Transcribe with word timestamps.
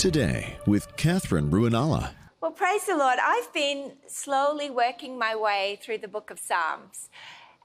Today 0.00 0.56
with 0.64 0.96
Katherine 0.96 1.50
Ruonala. 1.50 2.12
Well, 2.40 2.52
praise 2.52 2.86
the 2.86 2.96
Lord. 2.96 3.18
I've 3.22 3.52
been 3.52 3.92
slowly 4.06 4.70
working 4.70 5.18
my 5.18 5.36
way 5.36 5.78
through 5.82 5.98
the 5.98 6.08
book 6.08 6.30
of 6.30 6.38
Psalms. 6.38 7.10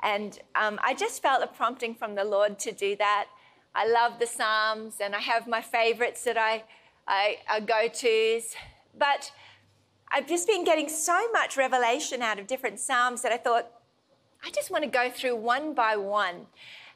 And 0.03 0.37
um, 0.53 0.77
I 0.83 0.95
just 0.95 1.21
felt 1.21 1.41
a 1.41 1.47
prompting 1.47 1.95
from 1.95 2.15
the 2.15 2.25
Lord 2.25 2.59
to 2.59 2.73
do 2.73 2.97
that. 2.97 3.27
I 3.73 3.87
love 3.87 4.19
the 4.19 4.27
Psalms 4.27 4.95
and 4.99 5.15
I 5.15 5.19
have 5.19 5.47
my 5.47 5.61
favorites 5.61 6.25
that 6.25 6.37
I, 6.37 6.65
I, 7.07 7.37
I 7.49 7.61
go 7.61 7.87
tos. 7.87 8.53
But 8.99 9.31
I've 10.11 10.27
just 10.27 10.45
been 10.45 10.65
getting 10.65 10.89
so 10.89 11.31
much 11.31 11.55
revelation 11.55 12.21
out 12.21 12.37
of 12.37 12.47
different 12.47 12.81
Psalms 12.81 13.21
that 13.21 13.31
I 13.31 13.37
thought, 13.37 13.71
I 14.43 14.49
just 14.49 14.69
want 14.69 14.83
to 14.83 14.89
go 14.89 15.09
through 15.09 15.37
one 15.37 15.73
by 15.73 15.95
one. 15.95 16.47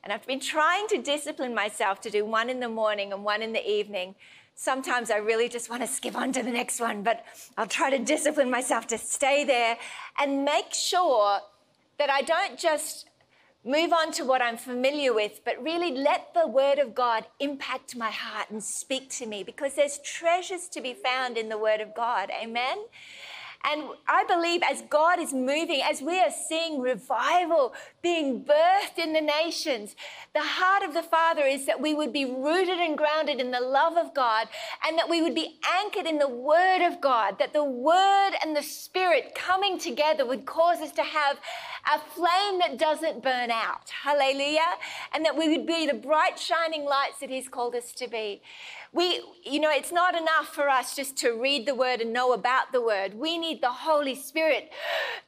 And 0.03 0.11
I've 0.11 0.27
been 0.27 0.41
trying 0.41 0.87
to 0.89 0.97
discipline 0.97 1.55
myself 1.55 2.01
to 2.01 2.09
do 2.09 2.25
one 2.25 2.49
in 2.49 2.59
the 2.59 2.67
morning 2.67 3.13
and 3.13 3.23
one 3.23 3.41
in 3.41 3.53
the 3.53 3.65
evening 3.65 4.15
sometimes 4.59 5.09
I 5.09 5.17
really 5.17 5.47
just 5.47 5.69
want 5.69 5.83
to 5.83 5.87
skip 5.87 6.17
on 6.17 6.33
to 6.33 6.43
the 6.43 6.51
next 6.51 6.81
one, 6.81 7.01
but 7.01 7.23
I'll 7.57 7.65
try 7.65 7.89
to 7.89 7.97
discipline 7.97 8.51
myself 8.51 8.87
to 8.87 8.97
stay 8.97 9.45
there 9.45 9.77
and 10.19 10.43
make 10.43 10.73
sure 10.73 11.39
that 11.97 12.09
I 12.09 12.21
don't 12.23 12.59
just 12.59 13.07
move 13.63 13.93
on 13.93 14.11
to 14.13 14.25
what 14.25 14.41
I'm 14.41 14.57
familiar 14.57 15.13
with, 15.13 15.39
but 15.45 15.63
really 15.63 15.91
let 15.91 16.33
the 16.33 16.45
Word 16.45 16.77
of 16.77 16.93
God 16.93 17.25
impact 17.39 17.95
my 17.95 18.09
heart 18.09 18.49
and 18.49 18.61
speak 18.61 19.09
to 19.11 19.25
me 19.25 19.43
because 19.43 19.75
there's 19.75 19.99
treasures 19.99 20.67
to 20.69 20.81
be 20.81 20.93
found 20.93 21.37
in 21.37 21.47
the 21.47 21.57
Word 21.57 21.79
of 21.79 21.95
God. 21.95 22.29
Amen? 22.29 22.79
And 23.65 23.89
I 24.07 24.23
believe 24.23 24.61
as 24.63 24.83
God 24.83 25.19
is 25.19 25.33
moving, 25.33 25.81
as 25.83 26.01
we 26.01 26.17
are 26.19 26.31
seeing 26.31 26.79
revival 26.79 27.73
being 28.01 28.45
birthed 28.45 28.97
in 28.97 29.11
the 29.11 29.21
nations, 29.21 29.97
the 30.33 30.41
heart 30.41 30.81
of 30.83 30.93
the 30.93 31.03
Father 31.03 31.43
is 31.43 31.65
that 31.65 31.81
we 31.81 31.93
would 31.93 32.13
be 32.13 32.23
rooted 32.23 32.79
and 32.79 32.97
grounded 32.97 33.41
in 33.41 33.51
the 33.51 33.59
love 33.59 33.97
of 33.97 34.13
God 34.15 34.47
and 34.87 34.97
that 34.97 35.09
we 35.09 35.21
would 35.21 35.35
be 35.35 35.59
anchored 35.77 36.05
in 36.05 36.19
the 36.19 36.29
Word 36.29 36.87
of 36.87 37.01
God, 37.01 37.37
that 37.39 37.51
the 37.51 37.63
Word 37.63 38.31
and 38.41 38.55
the 38.55 38.63
Spirit 38.63 39.35
coming 39.35 39.77
together 39.77 40.25
would 40.25 40.45
cause 40.45 40.79
us 40.79 40.93
to 40.93 41.03
have 41.03 41.37
a 41.93 41.99
flame 41.99 42.59
that 42.59 42.77
doesn't 42.77 43.21
burn 43.21 43.51
out. 43.51 43.89
Hallelujah. 44.03 44.77
And 45.13 45.25
that 45.25 45.37
we 45.37 45.49
would 45.49 45.67
be 45.67 45.85
the 45.85 45.93
bright, 45.93 46.39
shining 46.39 46.85
lights 46.85 47.19
that 47.19 47.29
He's 47.29 47.49
called 47.49 47.75
us 47.75 47.91
to 47.93 48.07
be. 48.07 48.41
We, 48.91 49.21
you 49.43 49.59
know, 49.59 49.69
it's 49.71 49.91
not 49.91 50.15
enough 50.15 50.47
for 50.47 50.67
us 50.67 50.95
just 50.95 51.15
to 51.17 51.31
read 51.31 51.67
the 51.67 51.75
word 51.75 52.01
and 52.01 52.11
know 52.11 52.33
about 52.33 52.71
the 52.71 52.81
word. 52.81 53.13
We 53.13 53.37
need 53.37 53.61
the 53.61 53.71
Holy 53.71 54.15
Spirit 54.15 54.71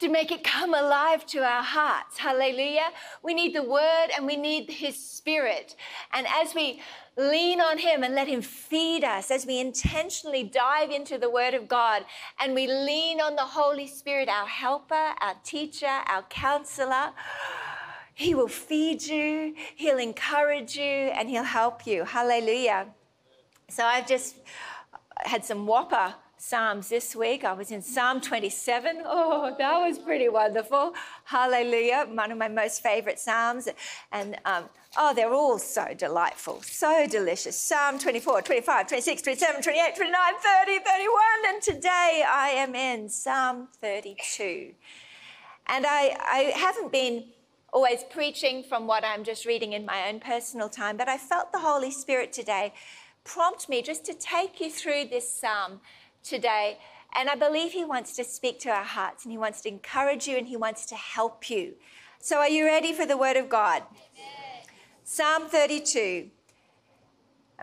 to 0.00 0.08
make 0.08 0.32
it 0.32 0.42
come 0.42 0.74
alive 0.74 1.24
to 1.26 1.44
our 1.44 1.62
hearts. 1.62 2.18
Hallelujah. 2.18 2.88
We 3.22 3.34
need 3.34 3.54
the 3.54 3.62
word 3.62 4.08
and 4.16 4.26
we 4.26 4.36
need 4.36 4.68
his 4.68 4.96
spirit. 4.98 5.76
And 6.12 6.26
as 6.28 6.54
we 6.56 6.82
lean 7.16 7.60
on 7.60 7.78
him 7.78 8.02
and 8.02 8.16
let 8.16 8.26
him 8.26 8.42
feed 8.42 9.04
us, 9.04 9.30
as 9.30 9.46
we 9.46 9.60
intentionally 9.60 10.42
dive 10.42 10.90
into 10.90 11.16
the 11.16 11.30
word 11.30 11.54
of 11.54 11.68
God 11.68 12.04
and 12.40 12.54
we 12.54 12.66
lean 12.66 13.20
on 13.20 13.36
the 13.36 13.42
Holy 13.42 13.86
Spirit, 13.86 14.28
our 14.28 14.46
helper, 14.46 15.12
our 15.20 15.34
teacher, 15.44 15.86
our 15.86 16.22
counselor, 16.22 17.12
he 18.14 18.34
will 18.34 18.48
feed 18.48 19.02
you, 19.02 19.54
he'll 19.76 19.98
encourage 19.98 20.76
you, 20.76 20.82
and 20.82 21.28
he'll 21.28 21.44
help 21.44 21.86
you. 21.86 22.04
Hallelujah. 22.04 22.88
So 23.72 23.86
I've 23.86 24.06
just 24.06 24.36
had 25.16 25.46
some 25.46 25.66
whopper 25.66 26.14
Psalms 26.36 26.90
this 26.90 27.16
week. 27.16 27.42
I 27.42 27.54
was 27.54 27.70
in 27.70 27.80
Psalm 27.80 28.20
27. 28.20 29.00
Oh, 29.06 29.54
that 29.56 29.78
was 29.78 29.98
pretty 29.98 30.28
wonderful. 30.28 30.92
Hallelujah. 31.24 32.06
One 32.12 32.30
of 32.30 32.36
my 32.36 32.48
most 32.48 32.82
favorite 32.82 33.18
Psalms. 33.18 33.68
And 34.12 34.36
um, 34.44 34.64
oh, 34.98 35.14
they're 35.14 35.32
all 35.32 35.58
so 35.58 35.94
delightful, 35.96 36.60
so 36.60 37.06
delicious. 37.06 37.58
Psalm 37.58 37.98
24, 37.98 38.42
25, 38.42 38.88
26, 38.88 39.22
27, 39.22 39.62
28, 39.62 39.96
29, 39.96 40.20
30, 40.66 40.78
31. 40.84 41.22
And 41.48 41.62
today 41.62 42.24
I 42.28 42.48
am 42.54 42.74
in 42.74 43.08
Psalm 43.08 43.68
32. 43.80 44.74
And 45.68 45.86
I, 45.88 46.14
I 46.20 46.52
haven't 46.54 46.92
been 46.92 47.24
always 47.72 48.04
preaching 48.10 48.62
from 48.62 48.86
what 48.86 49.02
I'm 49.02 49.24
just 49.24 49.46
reading 49.46 49.72
in 49.72 49.86
my 49.86 50.08
own 50.08 50.20
personal 50.20 50.68
time, 50.68 50.98
but 50.98 51.08
I 51.08 51.16
felt 51.16 51.52
the 51.52 51.60
Holy 51.60 51.90
Spirit 51.90 52.30
today 52.30 52.74
prompt 53.24 53.68
me 53.68 53.82
just 53.82 54.04
to 54.06 54.14
take 54.14 54.60
you 54.60 54.70
through 54.70 55.06
this 55.06 55.32
psalm 55.32 55.80
today. 56.22 56.78
And 57.14 57.28
I 57.28 57.34
believe 57.34 57.72
He 57.72 57.84
wants 57.84 58.16
to 58.16 58.24
speak 58.24 58.58
to 58.60 58.70
our 58.70 58.84
hearts 58.84 59.24
and 59.24 59.32
He 59.32 59.38
wants 59.38 59.60
to 59.62 59.68
encourage 59.68 60.26
you 60.26 60.36
and 60.36 60.48
He 60.48 60.56
wants 60.56 60.86
to 60.86 60.94
help 60.94 61.50
you. 61.50 61.74
So, 62.20 62.38
are 62.38 62.48
you 62.48 62.64
ready 62.64 62.92
for 62.92 63.04
the 63.04 63.16
Word 63.16 63.36
of 63.36 63.48
God? 63.48 63.82
Yes. 64.16 64.66
Psalm 65.04 65.48
32. 65.48 66.30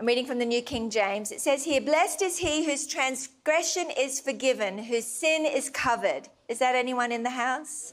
I'm 0.00 0.06
reading 0.06 0.24
from 0.24 0.38
the 0.38 0.46
New 0.46 0.62
King 0.62 0.88
James. 0.88 1.30
It 1.30 1.42
says 1.42 1.64
here, 1.64 1.80
Blessed 1.80 2.22
is 2.22 2.38
he 2.38 2.64
whose 2.64 2.86
transgression 2.86 3.90
is 3.90 4.18
forgiven, 4.18 4.78
whose 4.78 5.04
sin 5.04 5.44
is 5.44 5.68
covered. 5.68 6.28
Is 6.48 6.58
that 6.60 6.74
anyone 6.74 7.12
in 7.12 7.22
the 7.22 7.30
house? 7.30 7.92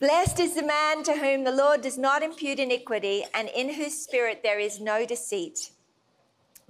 Blessed 0.00 0.40
is 0.40 0.54
the 0.54 0.62
man 0.62 1.02
to 1.04 1.12
whom 1.12 1.44
the 1.44 1.52
Lord 1.52 1.82
does 1.82 1.98
not 1.98 2.22
impute 2.22 2.58
iniquity, 2.58 3.22
and 3.34 3.50
in 3.50 3.74
whose 3.74 4.02
spirit 4.02 4.40
there 4.42 4.58
is 4.58 4.80
no 4.80 5.04
deceit. 5.04 5.72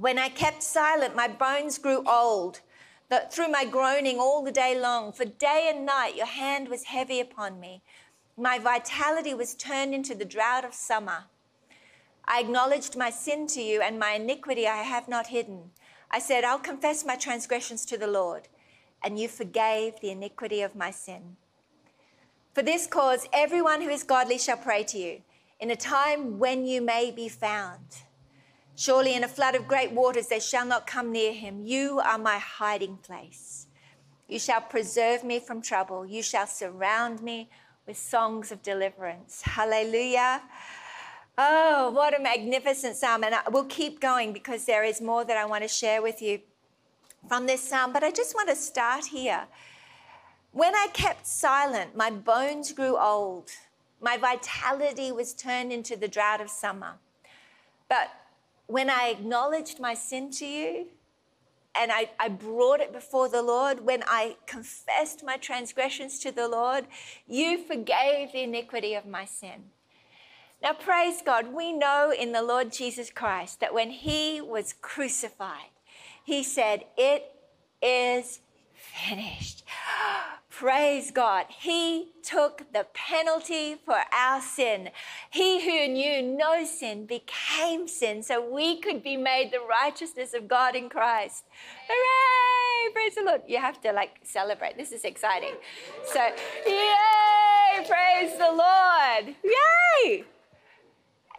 When 0.03 0.19
I 0.19 0.31
kept 0.31 0.65
silent, 0.65 1.15
my 1.15 1.29
bones 1.29 1.79
grew 1.79 2.03
old 2.09 2.59
through 3.31 3.47
my 3.47 3.65
groaning 3.65 4.19
all 4.19 4.43
the 4.43 4.51
day 4.51 4.77
long, 4.77 5.13
for 5.13 5.25
day 5.25 5.71
and 5.73 5.87
night 5.87 6.17
your 6.17 6.27
hand 6.27 6.69
was 6.69 6.83
heavy 6.83 7.21
upon 7.21 7.61
me. 7.61 7.83
My 8.37 8.59
vitality 8.59 9.33
was 9.33 9.55
turned 9.55 9.95
into 9.95 10.17
the 10.17 10.25
drought 10.25 10.65
of 10.65 10.75
summer. 10.75 11.27
I 12.25 12.41
acknowledged 12.41 12.97
my 12.97 13.11
sin 13.11 13.47
to 13.55 13.63
you, 13.63 13.81
and 13.81 13.97
my 13.97 14.15
iniquity 14.15 14.67
I 14.67 14.83
have 14.83 15.07
not 15.07 15.29
hidden. 15.29 15.71
I 16.11 16.19
said, 16.19 16.43
I'll 16.43 16.59
confess 16.59 17.07
my 17.07 17.15
transgressions 17.15 17.85
to 17.85 17.97
the 17.97 18.09
Lord, 18.09 18.49
and 19.05 19.21
you 19.21 19.29
forgave 19.29 20.01
the 20.01 20.11
iniquity 20.11 20.63
of 20.63 20.75
my 20.75 20.91
sin. 20.91 21.37
For 22.55 22.63
this 22.63 22.89
cause, 22.89 23.29
everyone 23.33 23.83
who 23.83 23.89
is 23.89 24.03
godly 24.03 24.39
shall 24.39 24.57
pray 24.57 24.83
to 24.83 24.99
you 24.99 25.23
in 25.61 25.71
a 25.71 25.77
time 25.77 26.41
when 26.41 26.67
you 26.67 26.83
may 26.83 27.13
be 27.13 27.29
found. 27.29 28.03
Surely 28.75 29.15
in 29.15 29.25
a 29.25 29.29
flood 29.29 29.55
of 29.55 29.69
great 29.69 29.93
waters 29.93 30.29
they 30.29 30.41
shall 30.41 30.67
not 30.67 30.87
come 30.87 31.13
near 31.13 31.33
him. 31.33 31.61
You 31.65 32.01
are 32.01 32.19
my 32.19 32.39
hiding 32.39 32.97
place. 32.97 33.67
You 34.29 34.39
shall 34.39 34.63
preserve 34.63 35.25
me 35.25 35.41
from 35.41 35.61
trouble. 35.61 36.07
You 36.07 36.23
shall 36.23 36.47
surround 36.47 37.23
me 37.23 37.51
with 37.87 37.99
songs 37.99 38.51
of 38.51 38.63
deliverance. 38.63 39.43
Hallelujah. 39.43 40.43
Oh, 41.37 41.91
what 41.91 42.19
a 42.19 42.23
magnificent 42.23 42.97
psalm. 42.97 43.25
And 43.25 43.35
I 43.35 43.49
will 43.51 43.65
keep 43.65 44.01
going 44.01 44.33
because 44.33 44.65
there 44.65 44.85
is 44.85 45.01
more 45.01 45.25
that 45.25 45.37
I 45.37 45.45
want 45.45 45.63
to 45.63 45.69
share 45.69 46.01
with 46.01 46.23
you 46.23 46.41
from 47.29 47.47
this 47.47 47.69
psalm. 47.69 47.93
But 47.93 48.05
I 48.05 48.11
just 48.11 48.35
want 48.35 48.49
to 48.49 48.57
start 48.57 49.07
here. 49.07 49.47
When 50.53 50.75
I 50.75 50.89
kept 50.93 51.27
silent, 51.27 51.97
my 51.97 52.11
bones 52.11 52.73
grew 52.73 52.99
old. 52.99 53.51
My 54.01 54.17
vitality 54.17 55.13
was 55.13 55.33
turned 55.33 55.73
into 55.73 55.97
the 55.97 56.09
drought 56.09 56.41
of 56.41 56.51
summer. 56.51 56.95
But 57.89 58.11
when 58.73 58.89
I 58.89 59.09
acknowledged 59.09 59.79
my 59.81 59.93
sin 59.93 60.31
to 60.31 60.47
you 60.47 60.87
and 61.75 61.93
I, 61.93 62.09
I, 62.19 62.31
brought 62.31 62.81
it 62.81 62.91
before 62.91 63.29
the 63.29 63.43
Lord, 63.43 63.85
when 63.85 64.03
I 64.07 64.37
confessed 64.47 65.23
my 65.23 65.37
transgressions 65.37 66.19
to 66.21 66.33
the 66.33 66.49
Lord, 66.49 66.87
you 67.27 67.59
forgave 67.65 68.33
the 68.33 68.43
iniquity 68.43 68.95
of 68.95 69.05
my 69.05 69.27
sin. 69.27 69.65
Now, 70.63 70.73
praise 70.73 71.21
God, 71.25 71.53
we 71.53 71.73
know 71.73 72.15
in 72.19 72.33
the 72.33 72.43
Lord 72.43 72.73
Jesus 72.73 73.11
Christ 73.11 73.61
that 73.61 73.75
when 73.75 73.91
he 73.91 74.41
was 74.41 74.75
crucified, 74.81 75.71
he 76.25 76.43
said, 76.43 76.85
It 76.97 77.25
is 77.83 78.41
finished. 78.75 79.65
Oh, 80.05 80.32
Praise 80.53 81.11
God. 81.11 81.47
He 81.49 82.13
took 82.23 82.71
the 82.75 82.87
penalty 82.93 83.75
for 83.75 83.97
our 84.15 84.41
sin. 84.43 84.91
He 85.31 85.65
who 85.65 85.91
knew 85.91 86.23
no 86.23 86.67
sin 86.67 87.07
became 87.07 87.89
sin 87.89 88.23
so 88.23 88.47
we 88.55 88.79
could 88.79 89.03
be 89.03 89.17
made 89.17 89.51
the 89.51 89.61
righteousness 89.61 90.35
of 90.35 90.49
God 90.49 90.77
in 90.77 90.91
Christ. 90.91 91.45
Hooray! 91.89 92.93
Praise 92.93 93.15
the 93.15 93.23
Lord. 93.23 93.41
You 93.49 93.59
have 93.59 93.81
to 93.81 93.93
like 93.93 94.21
celebrate. 94.25 94.77
This 94.77 94.93
is 94.93 95.05
exciting. 95.05 95.55
So, 96.05 96.21
yay! 96.67 97.87
Praise 97.89 98.37
the 98.37 98.53
Lord. 98.53 99.35
Yay! 99.43 100.25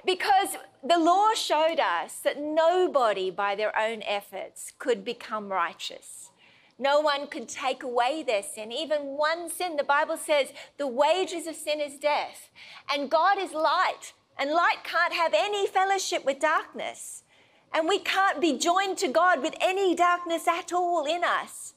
Because 0.06 0.58
the 0.84 0.98
law 0.98 1.34
showed 1.36 1.80
us 1.80 2.16
that 2.24 2.42
nobody 2.42 3.30
by 3.30 3.54
their 3.54 3.78
own 3.78 4.02
efforts 4.02 4.74
could 4.80 5.06
become 5.06 5.50
righteous. 5.52 6.32
No 6.84 7.00
one 7.00 7.28
could 7.28 7.48
take 7.48 7.82
away 7.82 8.24
their 8.24 8.44
sin. 8.44 8.74
Even 8.74 9.18
one 9.18 9.50
sin, 9.50 9.78
the 9.78 9.86
Bible 9.86 10.18
says, 10.18 10.50
the 10.78 10.86
wages 10.86 11.48
of 11.48 11.56
sin 11.56 11.80
is 11.80 11.98
death. 11.98 12.50
And 12.94 13.10
God 13.10 13.38
is 13.40 13.54
light, 13.54 14.12
and 14.38 14.52
light 14.52 14.84
can't 14.84 15.14
have 15.14 15.34
any 15.34 15.66
fellowship 15.66 16.26
with 16.26 16.40
darkness. 16.42 17.24
And 17.74 17.88
we 17.88 18.00
can't 18.00 18.42
be 18.42 18.58
joined 18.58 18.98
to 18.98 19.08
God 19.08 19.42
with 19.42 19.56
any 19.62 19.96
darkness 19.96 20.46
at 20.46 20.74
all 20.74 21.06
in 21.06 21.24
us. 21.24 21.74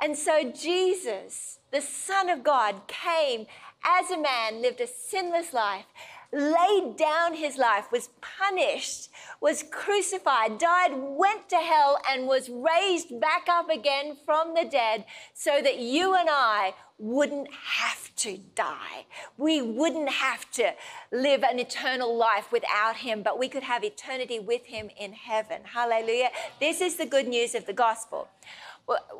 And 0.00 0.16
so 0.16 0.52
Jesus, 0.52 1.58
the 1.72 1.80
Son 1.80 2.28
of 2.28 2.44
God, 2.44 2.82
came 2.86 3.46
as 3.84 4.12
a 4.12 4.22
man, 4.22 4.62
lived 4.62 4.80
a 4.80 4.86
sinless 4.86 5.52
life, 5.52 5.86
laid 6.32 6.96
down 6.96 7.34
his 7.34 7.56
life, 7.56 7.90
was 7.90 8.10
punished, 8.20 9.08
was 9.40 9.62
crucified, 9.62 10.58
died, 10.58 10.90
went 10.94 11.48
to 11.48 11.56
hell, 11.56 11.98
and 12.08 12.26
was 12.26 12.50
raised 12.50 13.18
back 13.20 13.46
up 13.48 13.70
again 13.70 14.16
from 14.26 14.54
the 14.54 14.64
dead 14.64 15.04
so 15.32 15.60
that 15.62 15.78
you 15.78 16.14
and 16.14 16.28
I 16.30 16.74
wouldn't 16.98 17.48
have 17.52 18.14
to 18.16 18.38
die. 18.54 19.06
We 19.36 19.62
wouldn't 19.62 20.10
have 20.10 20.50
to 20.52 20.72
live 21.12 21.44
an 21.44 21.60
eternal 21.60 22.14
life 22.16 22.50
without 22.50 22.96
him, 22.96 23.22
but 23.22 23.38
we 23.38 23.48
could 23.48 23.62
have 23.62 23.84
eternity 23.84 24.40
with 24.40 24.66
him 24.66 24.90
in 24.98 25.12
heaven. 25.12 25.62
Hallelujah. 25.64 26.30
This 26.60 26.80
is 26.80 26.96
the 26.96 27.06
good 27.06 27.28
news 27.28 27.54
of 27.54 27.66
the 27.66 27.72
gospel. 27.72 28.28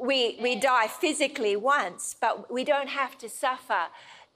We, 0.00 0.38
we 0.40 0.56
die 0.56 0.88
physically 0.88 1.54
once, 1.54 2.16
but 2.20 2.52
we 2.52 2.64
don't 2.64 2.88
have 2.88 3.16
to 3.18 3.28
suffer 3.28 3.86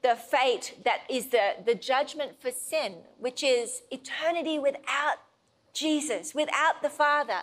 the 0.02 0.16
fate 0.16 0.78
that 0.84 1.02
is 1.08 1.26
the, 1.26 1.54
the 1.64 1.74
judgment 1.74 2.40
for 2.40 2.50
sin, 2.50 2.96
which 3.18 3.42
is 3.42 3.82
eternity 3.90 4.58
without 4.58 5.18
Jesus, 5.72 6.34
without 6.34 6.82
the 6.82 6.90
Father. 6.90 7.42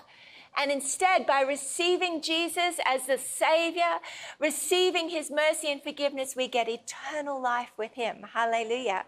And 0.57 0.71
instead, 0.71 1.25
by 1.25 1.41
receiving 1.41 2.21
Jesus 2.21 2.79
as 2.85 3.05
the 3.05 3.17
Savior, 3.17 3.99
receiving 4.39 5.09
His 5.09 5.31
mercy 5.31 5.71
and 5.71 5.81
forgiveness, 5.81 6.35
we 6.35 6.47
get 6.47 6.67
eternal 6.67 7.41
life 7.41 7.71
with 7.77 7.93
Him. 7.93 8.25
Hallelujah. 8.33 9.05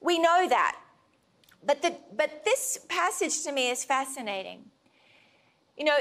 We 0.00 0.18
know 0.18 0.46
that. 0.48 0.76
But, 1.64 1.82
the, 1.82 1.96
but 2.14 2.44
this 2.44 2.78
passage 2.88 3.42
to 3.44 3.52
me 3.52 3.70
is 3.70 3.84
fascinating. 3.84 4.66
You 5.76 5.84
know, 5.84 5.98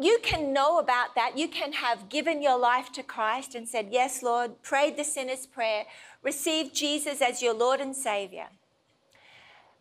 you 0.00 0.18
can 0.22 0.52
know 0.52 0.78
about 0.78 1.14
that. 1.14 1.36
You 1.36 1.48
can 1.48 1.72
have 1.72 2.08
given 2.08 2.42
your 2.42 2.58
life 2.58 2.90
to 2.92 3.02
Christ 3.02 3.54
and 3.54 3.68
said, 3.68 3.88
Yes, 3.90 4.22
Lord, 4.22 4.62
prayed 4.62 4.96
the 4.96 5.04
sinner's 5.04 5.46
prayer, 5.46 5.84
received 6.22 6.74
Jesus 6.74 7.20
as 7.20 7.42
your 7.42 7.54
Lord 7.54 7.80
and 7.80 7.94
Savior. 7.94 8.48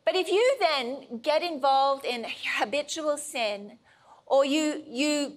But 0.05 0.15
if 0.15 0.29
you 0.29 0.57
then 0.59 1.19
get 1.21 1.43
involved 1.43 2.05
in 2.05 2.25
habitual 2.57 3.17
sin, 3.17 3.77
or 4.25 4.43
you, 4.43 4.83
you 4.87 5.33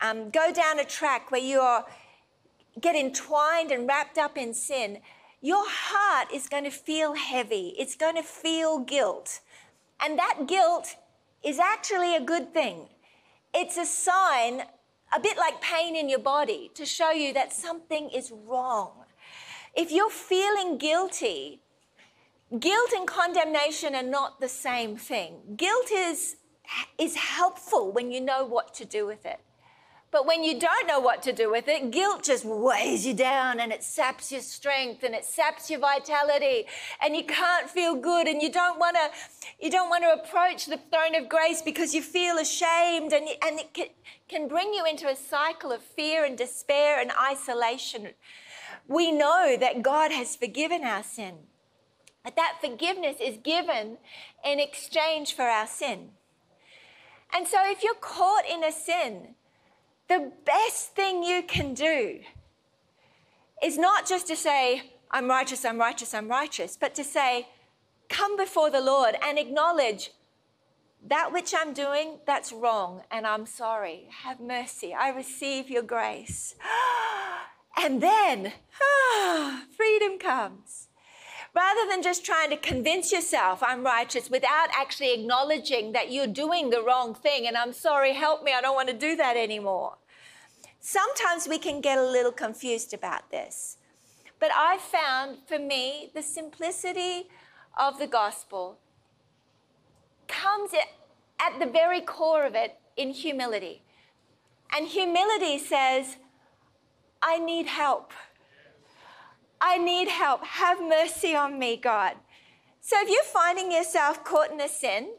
um, 0.00 0.30
go 0.30 0.52
down 0.52 0.78
a 0.78 0.84
track 0.84 1.30
where 1.30 1.40
you 1.40 1.60
are, 1.60 1.84
get 2.80 2.96
entwined 2.96 3.70
and 3.70 3.88
wrapped 3.88 4.18
up 4.18 4.36
in 4.38 4.54
sin, 4.54 4.98
your 5.40 5.64
heart 5.66 6.32
is 6.32 6.48
going 6.48 6.64
to 6.64 6.70
feel 6.70 7.14
heavy. 7.14 7.74
It's 7.78 7.96
going 7.96 8.16
to 8.16 8.22
feel 8.22 8.78
guilt. 8.78 9.40
And 10.00 10.18
that 10.18 10.46
guilt 10.46 10.96
is 11.42 11.58
actually 11.58 12.16
a 12.16 12.20
good 12.20 12.54
thing. 12.54 12.88
It's 13.54 13.76
a 13.76 13.86
sign, 13.86 14.62
a 15.14 15.20
bit 15.20 15.38
like 15.38 15.60
pain 15.60 15.94
in 15.94 16.08
your 16.08 16.18
body, 16.18 16.70
to 16.74 16.84
show 16.84 17.12
you 17.12 17.32
that 17.34 17.52
something 17.52 18.10
is 18.10 18.32
wrong. 18.32 19.04
If 19.76 19.92
you're 19.92 20.10
feeling 20.10 20.76
guilty, 20.76 21.62
guilt 22.58 22.90
and 22.96 23.06
condemnation 23.06 23.94
are 23.94 24.02
not 24.02 24.40
the 24.40 24.48
same 24.48 24.96
thing. 24.96 25.54
Guilt 25.56 25.92
is, 25.92 26.36
is 26.98 27.14
helpful 27.14 27.92
when 27.92 28.10
you 28.10 28.20
know 28.20 28.44
what 28.44 28.74
to 28.74 28.84
do 28.84 29.06
with 29.06 29.24
it. 29.24 29.40
But 30.14 30.26
when 30.26 30.44
you 30.44 30.60
don't 30.60 30.86
know 30.86 31.00
what 31.00 31.24
to 31.24 31.32
do 31.32 31.50
with 31.50 31.66
it, 31.66 31.90
guilt 31.90 32.22
just 32.22 32.44
weighs 32.44 33.04
you 33.04 33.14
down 33.14 33.58
and 33.58 33.72
it 33.72 33.82
saps 33.82 34.30
your 34.30 34.42
strength 34.42 35.02
and 35.02 35.12
it 35.12 35.24
saps 35.24 35.68
your 35.68 35.80
vitality 35.80 36.66
and 37.02 37.16
you 37.16 37.24
can't 37.24 37.68
feel 37.68 37.96
good 37.96 38.28
and 38.28 38.40
you 38.40 38.48
don't 38.48 38.78
want 38.78 38.94
to 38.94 39.10
you 39.58 39.72
don't 39.72 39.90
want 39.90 40.04
to 40.04 40.12
approach 40.12 40.66
the 40.66 40.78
throne 40.88 41.16
of 41.16 41.28
grace 41.28 41.62
because 41.62 41.96
you 41.96 42.00
feel 42.00 42.38
ashamed 42.38 43.12
and, 43.12 43.26
and 43.44 43.58
it 43.58 43.74
can, 43.74 43.86
can 44.28 44.46
bring 44.46 44.72
you 44.72 44.84
into 44.88 45.08
a 45.08 45.16
cycle 45.16 45.72
of 45.72 45.82
fear 45.82 46.24
and 46.24 46.38
despair 46.38 47.00
and 47.00 47.10
isolation. 47.20 48.10
We 48.86 49.10
know 49.10 49.56
that 49.58 49.82
God 49.82 50.12
has 50.12 50.36
forgiven 50.36 50.84
our 50.84 51.02
sin. 51.02 51.38
But 52.22 52.36
that 52.36 52.58
forgiveness 52.60 53.16
is 53.20 53.38
given 53.42 53.98
in 54.44 54.60
exchange 54.60 55.34
for 55.34 55.42
our 55.42 55.66
sin. 55.66 56.10
And 57.34 57.48
so 57.48 57.58
if 57.64 57.82
you're 57.82 57.94
caught 57.94 58.44
in 58.48 58.62
a 58.62 58.70
sin, 58.70 59.34
the 60.08 60.32
best 60.44 60.94
thing 60.94 61.22
you 61.22 61.42
can 61.42 61.74
do 61.74 62.20
is 63.62 63.78
not 63.78 64.06
just 64.06 64.26
to 64.28 64.36
say, 64.36 64.92
I'm 65.10 65.28
righteous, 65.28 65.64
I'm 65.64 65.78
righteous, 65.78 66.12
I'm 66.12 66.28
righteous, 66.28 66.76
but 66.76 66.94
to 66.96 67.04
say, 67.04 67.48
come 68.08 68.36
before 68.36 68.70
the 68.70 68.80
Lord 68.80 69.16
and 69.22 69.38
acknowledge 69.38 70.10
that 71.06 71.32
which 71.32 71.54
I'm 71.56 71.72
doing, 71.74 72.18
that's 72.26 72.52
wrong, 72.52 73.02
and 73.10 73.26
I'm 73.26 73.44
sorry. 73.46 74.08
Have 74.22 74.40
mercy. 74.40 74.94
I 74.94 75.10
receive 75.10 75.70
your 75.70 75.82
grace. 75.82 76.54
And 77.76 78.00
then, 78.00 78.52
freedom 79.76 80.16
comes. 80.20 80.86
Rather 81.54 81.88
than 81.88 82.02
just 82.02 82.24
trying 82.24 82.50
to 82.50 82.56
convince 82.56 83.12
yourself 83.12 83.62
I'm 83.62 83.84
righteous 83.84 84.28
without 84.28 84.68
actually 84.72 85.14
acknowledging 85.14 85.92
that 85.92 86.12
you're 86.12 86.26
doing 86.26 86.70
the 86.70 86.82
wrong 86.82 87.14
thing 87.14 87.46
and 87.46 87.56
I'm 87.56 87.72
sorry, 87.72 88.12
help 88.12 88.42
me, 88.42 88.52
I 88.52 88.60
don't 88.60 88.74
want 88.74 88.88
to 88.88 88.94
do 88.94 89.16
that 89.16 89.36
anymore. 89.36 89.96
Sometimes 90.80 91.48
we 91.48 91.58
can 91.58 91.80
get 91.80 91.96
a 91.96 92.04
little 92.04 92.32
confused 92.32 92.92
about 92.92 93.30
this. 93.30 93.78
But 94.40 94.50
I 94.54 94.78
found 94.78 95.38
for 95.46 95.58
me 95.58 96.10
the 96.14 96.22
simplicity 96.22 97.28
of 97.78 97.98
the 97.98 98.06
gospel 98.06 98.78
comes 100.28 100.72
at 101.40 101.58
the 101.58 101.66
very 101.66 102.00
core 102.00 102.44
of 102.44 102.54
it 102.54 102.76
in 102.96 103.10
humility. 103.10 103.82
And 104.76 104.88
humility 104.88 105.58
says, 105.58 106.16
I 107.22 107.38
need 107.38 107.66
help. 107.66 108.12
I 109.66 109.78
need 109.78 110.08
help. 110.08 110.44
Have 110.44 110.78
mercy 110.82 111.34
on 111.34 111.58
me, 111.58 111.78
God. 111.78 112.16
So 112.82 112.96
if 113.00 113.08
you're 113.08 113.32
finding 113.32 113.72
yourself 113.72 114.22
caught 114.22 114.52
in 114.52 114.60
a 114.60 114.68
sin, 114.68 115.14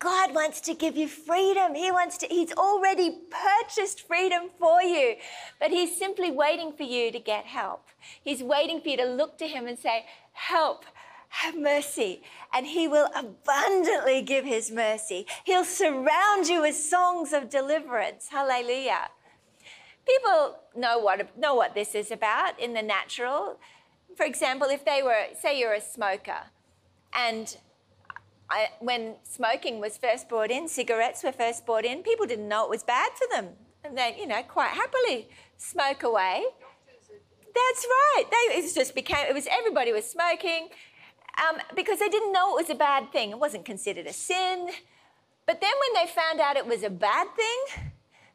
God 0.00 0.34
wants 0.34 0.60
to 0.62 0.74
give 0.74 0.96
you 0.96 1.06
freedom. 1.06 1.76
He 1.76 1.92
wants 1.92 2.18
to, 2.18 2.26
He's 2.26 2.52
already 2.54 3.18
purchased 3.30 4.04
freedom 4.08 4.50
for 4.58 4.82
you, 4.82 5.14
but 5.60 5.70
He's 5.70 5.96
simply 5.96 6.32
waiting 6.32 6.72
for 6.72 6.82
you 6.82 7.12
to 7.12 7.20
get 7.20 7.44
help. 7.44 7.86
He's 8.24 8.42
waiting 8.42 8.80
for 8.80 8.88
you 8.88 8.96
to 8.96 9.04
look 9.04 9.38
to 9.38 9.46
Him 9.46 9.68
and 9.68 9.78
say, 9.78 10.06
Help, 10.32 10.84
have 11.28 11.56
mercy. 11.56 12.24
And 12.52 12.66
He 12.66 12.88
will 12.88 13.10
abundantly 13.14 14.22
give 14.22 14.44
His 14.44 14.72
mercy. 14.72 15.24
He'll 15.44 15.64
surround 15.64 16.48
you 16.48 16.62
with 16.62 16.74
songs 16.74 17.32
of 17.32 17.48
deliverance. 17.48 18.26
Hallelujah. 18.28 19.08
People 20.06 20.56
know 20.76 20.98
what, 20.98 21.36
know 21.38 21.54
what 21.54 21.74
this 21.74 21.94
is 21.94 22.10
about 22.10 22.58
in 22.58 22.74
the 22.74 22.82
natural. 22.82 23.58
For 24.16 24.24
example, 24.26 24.68
if 24.68 24.84
they 24.84 25.02
were, 25.02 25.26
say, 25.40 25.58
you're 25.58 25.74
a 25.74 25.80
smoker 25.80 26.40
and 27.14 27.56
I, 28.50 28.68
when 28.80 29.14
smoking 29.22 29.80
was 29.80 29.96
first 29.96 30.28
brought 30.28 30.50
in, 30.50 30.68
cigarettes 30.68 31.24
were 31.24 31.32
first 31.32 31.64
brought 31.64 31.84
in, 31.84 32.02
people 32.02 32.26
didn't 32.26 32.48
know 32.48 32.64
it 32.64 32.70
was 32.70 32.82
bad 32.82 33.12
for 33.16 33.26
them. 33.34 33.50
And 33.84 33.96
they, 33.96 34.16
you 34.18 34.26
know, 34.26 34.42
quite 34.42 34.70
happily 34.70 35.28
smoke 35.56 36.02
away. 36.02 36.44
That's 37.54 37.86
right. 37.86 38.24
They, 38.30 38.58
it 38.58 38.74
just 38.74 38.94
became, 38.94 39.26
it 39.28 39.34
was 39.34 39.46
everybody 39.50 39.92
was 39.92 40.08
smoking 40.08 40.68
um, 41.38 41.60
because 41.74 41.98
they 41.98 42.08
didn't 42.08 42.32
know 42.32 42.56
it 42.56 42.62
was 42.62 42.70
a 42.70 42.74
bad 42.74 43.10
thing. 43.12 43.30
It 43.30 43.38
wasn't 43.38 43.64
considered 43.64 44.06
a 44.06 44.12
sin. 44.12 44.68
But 45.46 45.60
then 45.60 45.72
when 45.80 46.04
they 46.04 46.10
found 46.10 46.40
out 46.40 46.56
it 46.56 46.66
was 46.66 46.82
a 46.82 46.90
bad 46.90 47.28
thing, 47.34 47.91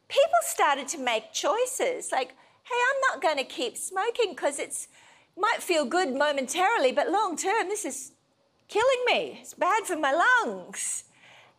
people 0.08 0.40
started 0.42 0.88
to 0.88 0.98
make 0.98 1.32
choices 1.32 2.10
like, 2.12 2.28
hey, 2.64 2.74
I'm 2.90 3.00
not 3.10 3.22
going 3.22 3.38
to 3.38 3.44
keep 3.44 3.76
smoking 3.76 4.30
because 4.30 4.58
it's 4.58 4.88
might 5.36 5.62
feel 5.62 5.84
good 5.84 6.12
momentarily, 6.14 6.90
but 6.92 7.10
long 7.10 7.36
term, 7.36 7.68
this 7.68 7.84
is 7.84 8.12
killing 8.66 9.04
me. 9.06 9.38
It's 9.40 9.54
bad 9.54 9.84
for 9.84 9.96
my 9.96 10.12
lungs. 10.12 11.04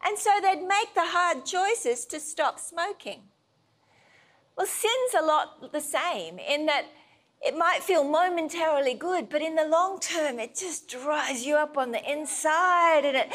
And 0.05 0.17
so 0.17 0.31
they'd 0.41 0.61
make 0.61 0.93
the 0.95 1.05
hard 1.05 1.45
choices 1.45 2.05
to 2.07 2.19
stop 2.19 2.59
smoking. 2.59 3.21
Well, 4.57 4.67
sin's 4.67 5.13
a 5.17 5.25
lot 5.25 5.71
the 5.71 5.81
same 5.81 6.39
in 6.39 6.65
that 6.65 6.85
it 7.41 7.57
might 7.57 7.81
feel 7.81 8.03
momentarily 8.03 8.93
good, 8.93 9.29
but 9.29 9.41
in 9.41 9.55
the 9.55 9.65
long 9.65 9.99
term, 9.99 10.39
it 10.39 10.55
just 10.55 10.89
dries 10.89 11.45
you 11.45 11.55
up 11.55 11.77
on 11.77 11.91
the 11.91 12.11
inside 12.11 13.05
and 13.05 13.15
it, 13.15 13.29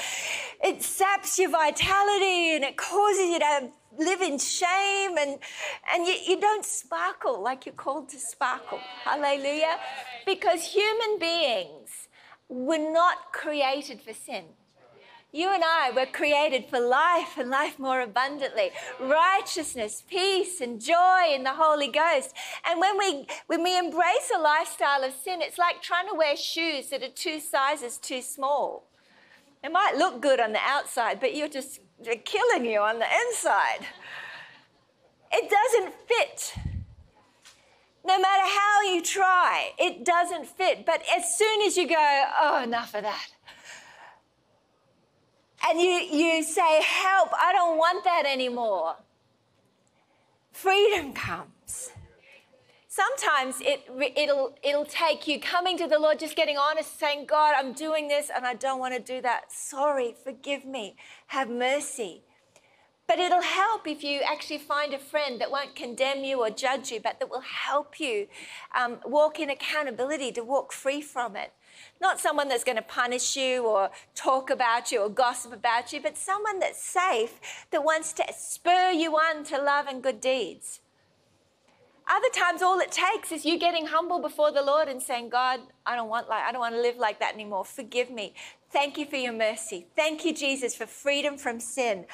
it 0.62 0.83
saps 0.83 1.38
your 1.38 1.50
vitality 1.50 2.54
and 2.54 2.64
it 2.64 2.76
causes 2.76 3.25
you 3.25 3.38
to 3.38 3.71
live 3.98 4.20
in 4.20 4.38
shame 4.38 5.16
and, 5.18 5.38
and 5.92 6.06
you, 6.06 6.14
you 6.26 6.40
don't 6.40 6.64
sparkle 6.64 7.42
like 7.42 7.66
you're 7.66 7.74
called 7.74 8.08
to 8.10 8.18
sparkle. 8.18 8.80
Hallelujah. 9.04 9.78
Because 10.26 10.64
human 10.64 11.18
beings 11.18 12.08
were 12.48 12.78
not 12.78 13.32
created 13.32 14.00
for 14.00 14.12
sin. 14.12 14.44
You 15.32 15.52
and 15.52 15.64
I 15.64 15.90
were 15.90 16.06
created 16.06 16.66
for 16.70 16.78
life 16.78 17.36
and 17.38 17.50
life 17.50 17.76
more 17.76 18.00
abundantly, 18.00 18.70
righteousness, 19.00 20.00
peace, 20.08 20.60
and 20.60 20.80
joy 20.80 21.32
in 21.34 21.42
the 21.42 21.54
Holy 21.54 21.88
Ghost. 21.88 22.32
And 22.64 22.78
when 22.78 22.96
we, 22.96 23.26
when 23.48 23.64
we 23.64 23.76
embrace 23.76 24.30
a 24.32 24.38
lifestyle 24.38 25.02
of 25.02 25.12
sin, 25.12 25.42
it's 25.42 25.58
like 25.58 25.82
trying 25.82 26.06
to 26.06 26.14
wear 26.14 26.36
shoes 26.36 26.90
that 26.90 27.02
are 27.02 27.08
two 27.08 27.40
sizes 27.40 27.98
too 27.98 28.22
small. 28.22 28.86
It 29.64 29.72
might 29.72 29.96
look 29.96 30.20
good 30.20 30.38
on 30.38 30.52
the 30.52 30.60
outside, 30.62 31.18
but 31.18 31.34
you're 31.34 31.48
just 31.48 31.80
killing 32.25 32.64
you 32.64 32.80
on 32.80 32.99
the 32.99 33.06
inside. 33.26 33.87
It 35.32 35.50
doesn't 35.50 35.94
fit. 36.06 36.54
No 38.06 38.18
matter 38.18 38.44
how 38.44 38.82
you 38.82 39.02
try, 39.02 39.73
it 39.78 40.04
doesn't 40.04 40.46
fit. 40.46 40.84
But 40.84 41.02
as 41.16 41.37
soon 41.37 41.62
as 41.62 41.76
you 41.76 41.88
go, 41.88 42.25
oh, 42.40 42.62
enough 42.62 42.94
of 42.94 43.02
that. 43.02 43.28
And 45.66 45.80
you, 45.80 45.88
you 45.88 46.42
say, 46.42 46.82
help, 46.82 47.30
I 47.32 47.52
don't 47.52 47.78
want 47.78 48.04
that 48.04 48.25
anymore. 48.26 48.96
Freedom 50.52 51.14
comes. 51.14 51.53
Sometimes 52.94 53.60
it, 53.60 53.90
it'll, 54.14 54.56
it'll 54.62 54.84
take 54.84 55.26
you 55.26 55.40
coming 55.40 55.76
to 55.78 55.88
the 55.88 55.98
Lord, 55.98 56.20
just 56.20 56.36
getting 56.36 56.56
honest, 56.56 56.96
saying, 56.96 57.26
God, 57.26 57.56
I'm 57.58 57.72
doing 57.72 58.06
this 58.06 58.30
and 58.32 58.46
I 58.46 58.54
don't 58.54 58.78
want 58.78 58.94
to 58.94 59.00
do 59.00 59.20
that. 59.20 59.50
Sorry, 59.52 60.14
forgive 60.22 60.64
me, 60.64 60.94
have 61.26 61.50
mercy. 61.50 62.22
But 63.08 63.18
it'll 63.18 63.42
help 63.42 63.88
if 63.88 64.04
you 64.04 64.20
actually 64.20 64.58
find 64.58 64.94
a 64.94 65.00
friend 65.00 65.40
that 65.40 65.50
won't 65.50 65.74
condemn 65.74 66.22
you 66.22 66.38
or 66.38 66.50
judge 66.50 66.92
you, 66.92 67.00
but 67.00 67.18
that 67.18 67.28
will 67.28 67.40
help 67.40 67.98
you 67.98 68.28
um, 68.78 68.98
walk 69.04 69.40
in 69.40 69.50
accountability 69.50 70.30
to 70.30 70.44
walk 70.44 70.72
free 70.72 71.00
from 71.02 71.34
it. 71.34 71.52
Not 72.00 72.20
someone 72.20 72.48
that's 72.48 72.62
going 72.62 72.76
to 72.76 72.82
punish 72.82 73.36
you 73.36 73.66
or 73.66 73.90
talk 74.14 74.50
about 74.50 74.92
you 74.92 75.00
or 75.00 75.08
gossip 75.08 75.52
about 75.52 75.92
you, 75.92 76.00
but 76.00 76.16
someone 76.16 76.60
that's 76.60 76.80
safe, 76.80 77.40
that 77.72 77.82
wants 77.82 78.12
to 78.12 78.24
spur 78.38 78.92
you 78.92 79.16
on 79.16 79.42
to 79.46 79.60
love 79.60 79.88
and 79.88 80.00
good 80.00 80.20
deeds. 80.20 80.78
Other 82.06 82.28
times, 82.34 82.61
all 82.61 82.80
it 82.80 82.92
takes 82.92 83.32
is 83.32 83.46
you 83.46 83.58
getting 83.58 83.87
humble 83.87 84.20
before 84.20 84.52
the 84.52 84.62
Lord 84.62 84.88
and 84.88 85.02
saying, 85.02 85.30
God, 85.30 85.61
I 85.87 85.96
don't 85.96 86.08
want 86.08 86.28
like 86.28 86.42
I 86.44 86.52
don't 86.52 86.61
want 86.61 86.75
to 86.75 86.80
live 86.80 86.96
like 86.96 87.18
that 87.20 87.34
anymore. 87.34 87.64
Forgive 87.64 88.11
me. 88.11 88.34
Thank 88.70 88.99
you 88.99 89.06
for 89.06 89.16
your 89.16 89.32
mercy. 89.32 89.87
Thank 89.96 90.25
you, 90.25 90.34
Jesus, 90.34 90.75
for 90.75 90.87
freedom 90.87 91.38
from 91.38 91.61
sin. 91.61 92.04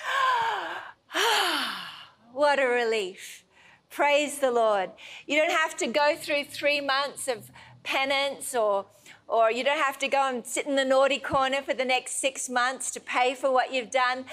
what 2.32 2.61
a 2.61 2.66
relief. 2.66 3.44
Praise 3.90 4.38
the 4.38 4.52
Lord. 4.52 4.90
You 5.26 5.37
don't 5.37 5.50
have 5.50 5.76
to 5.78 5.88
go 5.88 6.14
through 6.16 6.44
three 6.44 6.80
months 6.80 7.26
of 7.26 7.50
penance 7.82 8.54
or 8.54 8.87
or 9.30 9.49
you 9.49 9.62
don't 9.62 9.78
have 9.78 9.96
to 9.96 10.08
go 10.08 10.28
and 10.28 10.44
sit 10.44 10.66
in 10.66 10.75
the 10.75 10.84
naughty 10.84 11.18
corner 11.18 11.62
for 11.62 11.72
the 11.72 11.84
next 11.84 12.20
six 12.20 12.50
months 12.50 12.90
to 12.90 12.99
pay 12.99 13.32
for 13.32 13.52
what 13.52 13.72
you've 13.72 13.90
done. 13.90 14.25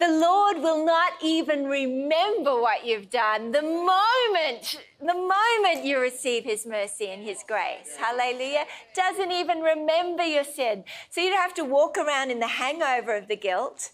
The 0.00 0.08
Lord 0.08 0.56
will 0.62 0.82
not 0.82 1.12
even 1.22 1.66
remember 1.66 2.58
what 2.58 2.86
you've 2.86 3.10
done 3.10 3.52
the 3.52 3.60
moment, 3.60 4.80
the 4.98 5.14
moment 5.14 5.84
you 5.84 6.00
receive 6.00 6.44
His 6.44 6.66
mercy 6.66 7.08
and 7.08 7.22
His 7.22 7.44
grace. 7.46 7.96
Hallelujah. 7.98 8.64
Doesn't 8.94 9.30
even 9.30 9.60
remember 9.60 10.24
your 10.24 10.44
sin. 10.44 10.84
So 11.10 11.20
you 11.20 11.28
don't 11.28 11.42
have 11.42 11.54
to 11.54 11.64
walk 11.64 11.98
around 11.98 12.30
in 12.30 12.40
the 12.40 12.48
hangover 12.48 13.14
of 13.14 13.28
the 13.28 13.36
guilt. 13.36 13.90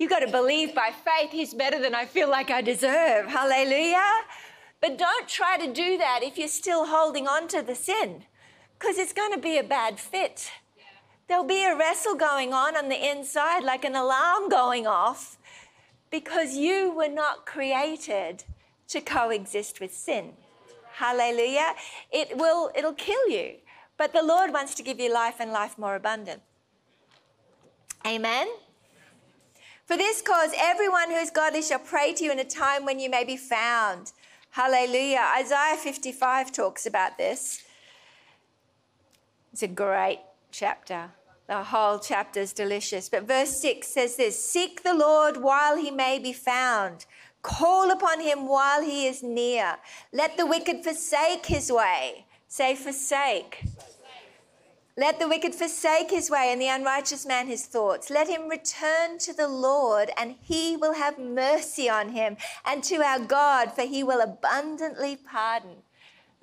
You've 0.00 0.10
got 0.10 0.20
to 0.20 0.30
believe 0.30 0.74
by 0.74 0.90
faith 0.90 1.30
He's 1.30 1.54
better 1.54 1.80
than 1.80 1.94
I 1.94 2.04
feel 2.04 2.28
like 2.28 2.50
I 2.50 2.62
deserve. 2.62 3.26
Hallelujah. 3.26 4.22
But 4.80 4.98
don't 4.98 5.28
try 5.28 5.56
to 5.56 5.72
do 5.72 5.96
that 5.98 6.20
if 6.24 6.36
you're 6.36 6.48
still 6.48 6.86
holding 6.86 7.28
on 7.28 7.46
to 7.48 7.62
the 7.62 7.76
sin 7.76 8.24
because 8.84 8.98
it's 8.98 9.14
going 9.14 9.32
to 9.32 9.38
be 9.38 9.56
a 9.56 9.64
bad 9.64 9.98
fit. 9.98 10.50
There'll 11.26 11.44
be 11.44 11.64
a 11.64 11.74
wrestle 11.74 12.16
going 12.16 12.52
on 12.52 12.76
on 12.76 12.90
the 12.90 13.10
inside, 13.10 13.64
like 13.64 13.82
an 13.82 13.96
alarm 13.96 14.50
going 14.50 14.86
off, 14.86 15.38
because 16.10 16.54
you 16.54 16.92
were 16.94 17.08
not 17.08 17.46
created 17.46 18.44
to 18.88 19.00
coexist 19.00 19.80
with 19.80 19.94
sin. 19.94 20.32
Hallelujah. 20.96 21.72
It 22.12 22.36
will, 22.36 22.70
it'll 22.76 22.92
kill 22.92 23.26
you. 23.30 23.54
But 23.96 24.12
the 24.12 24.22
Lord 24.22 24.52
wants 24.52 24.74
to 24.74 24.82
give 24.82 25.00
you 25.00 25.10
life 25.10 25.36
and 25.40 25.50
life 25.50 25.78
more 25.78 25.94
abundant. 25.94 26.42
Amen. 28.06 28.48
For 29.86 29.96
this 29.96 30.20
cause, 30.20 30.50
everyone 30.58 31.08
who 31.08 31.16
is 31.16 31.30
godly 31.30 31.62
shall 31.62 31.78
pray 31.78 32.12
to 32.12 32.24
you 32.24 32.32
in 32.32 32.38
a 32.38 32.44
time 32.44 32.84
when 32.84 33.00
you 33.00 33.08
may 33.08 33.24
be 33.24 33.38
found. 33.38 34.12
Hallelujah. 34.50 35.24
Isaiah 35.38 35.78
55 35.78 36.52
talks 36.52 36.84
about 36.84 37.16
this. 37.16 37.63
It's 39.54 39.62
a 39.62 39.68
great 39.68 40.18
chapter. 40.50 41.12
The 41.46 41.62
whole 41.62 42.00
chapter 42.00 42.40
is 42.40 42.52
delicious. 42.52 43.08
But 43.08 43.28
verse 43.28 43.56
6 43.60 43.86
says 43.86 44.16
this 44.16 44.44
Seek 44.44 44.82
the 44.82 44.94
Lord 44.94 45.36
while 45.36 45.76
he 45.76 45.92
may 45.92 46.18
be 46.18 46.32
found, 46.32 47.06
call 47.40 47.92
upon 47.92 48.18
him 48.18 48.48
while 48.48 48.82
he 48.82 49.06
is 49.06 49.22
near. 49.22 49.76
Let 50.12 50.36
the 50.36 50.44
wicked 50.44 50.82
forsake 50.82 51.46
his 51.46 51.70
way. 51.70 52.26
Say, 52.48 52.74
forsake. 52.74 53.62
Let 54.96 55.20
the 55.20 55.28
wicked 55.28 55.54
forsake 55.54 56.10
his 56.10 56.30
way 56.30 56.48
and 56.50 56.60
the 56.60 56.66
unrighteous 56.66 57.24
man 57.24 57.46
his 57.46 57.64
thoughts. 57.64 58.10
Let 58.10 58.28
him 58.28 58.48
return 58.48 59.18
to 59.18 59.32
the 59.32 59.46
Lord, 59.46 60.10
and 60.18 60.34
he 60.42 60.76
will 60.76 60.94
have 60.94 61.16
mercy 61.16 61.88
on 61.88 62.08
him, 62.08 62.38
and 62.64 62.82
to 62.82 62.96
our 63.04 63.20
God, 63.20 63.70
for 63.70 63.82
he 63.82 64.02
will 64.02 64.20
abundantly 64.20 65.14
pardon. 65.14 65.83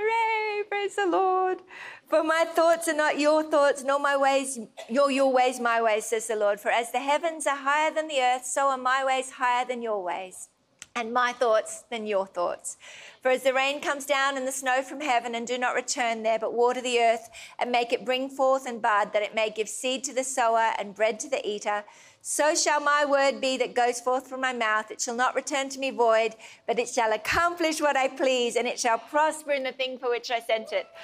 Hooray! 0.02 0.64
Praise 0.68 0.96
the 0.96 1.06
Lord. 1.06 1.60
For 2.08 2.24
my 2.24 2.46
thoughts 2.56 2.88
are 2.88 2.96
not 2.96 3.20
your 3.20 3.44
thoughts, 3.44 3.84
nor 3.84 4.00
my 4.00 4.18
ways, 4.18 4.60
your, 4.90 5.12
your 5.12 5.32
ways, 5.32 5.60
my 5.60 5.82
ways, 5.82 6.06
says 6.06 6.28
the 6.28 6.36
Lord. 6.36 6.60
For 6.60 6.70
as 6.70 6.92
the 6.92 7.00
heavens 7.00 7.46
are 7.48 7.56
higher 7.56 7.94
than 7.94 8.08
the 8.08 8.20
earth, 8.22 8.46
so 8.46 8.68
are 8.68 8.78
my 8.78 9.06
ways 9.06 9.32
higher 9.32 9.66
than 9.66 9.82
your 9.82 10.04
ways, 10.04 10.50
and 10.96 11.14
my 11.14 11.34
thoughts 11.34 11.84
than 11.90 12.06
your 12.08 12.26
thoughts. 12.26 12.78
For 13.22 13.30
as 13.30 13.44
the 13.44 13.54
rain 13.54 13.80
comes 13.80 14.06
down 14.06 14.38
and 14.38 14.48
the 14.48 14.52
snow 14.52 14.82
from 14.82 15.02
heaven, 15.02 15.36
and 15.36 15.46
do 15.46 15.58
not 15.58 15.76
return 15.76 16.24
there, 16.24 16.40
but 16.40 16.54
water 16.54 16.82
the 16.82 17.00
earth, 17.00 17.30
and 17.60 17.72
make 17.72 17.94
it 17.94 18.06
bring 18.06 18.30
forth 18.30 18.66
and 18.66 18.82
bud, 18.82 19.14
that 19.14 19.24
it 19.24 19.36
may 19.36 19.50
give 19.50 19.70
seed 19.70 20.04
to 20.06 20.14
the 20.14 20.24
sower 20.24 20.72
and 20.80 20.96
bread 20.96 21.20
to 21.20 21.30
the 21.30 21.48
eater, 21.48 21.84
so 22.22 22.54
shall 22.54 22.80
my 22.80 23.04
word 23.04 23.42
be 23.42 23.58
that 23.58 23.74
goes 23.74 24.00
forth 24.00 24.28
from 24.28 24.42
my 24.42 24.54
mouth. 24.54 24.92
It 24.92 25.02
shall 25.02 25.16
not 25.16 25.36
return 25.36 25.70
to 25.70 25.80
me 25.80 25.90
void, 25.90 26.36
but 26.68 26.78
it 26.78 26.88
shall 26.90 27.14
accomplish 27.14 27.82
what 27.82 27.98
I 27.98 28.08
please, 28.08 28.56
and 28.56 28.68
it 28.68 28.80
shall 28.80 29.00
prosper 29.00 29.52
in 29.52 29.64
the 29.64 29.72
thing 29.72 29.98
for 29.98 30.10
which 30.10 30.30
I 30.32 30.40
sent 30.40 30.72
it. 30.72 30.88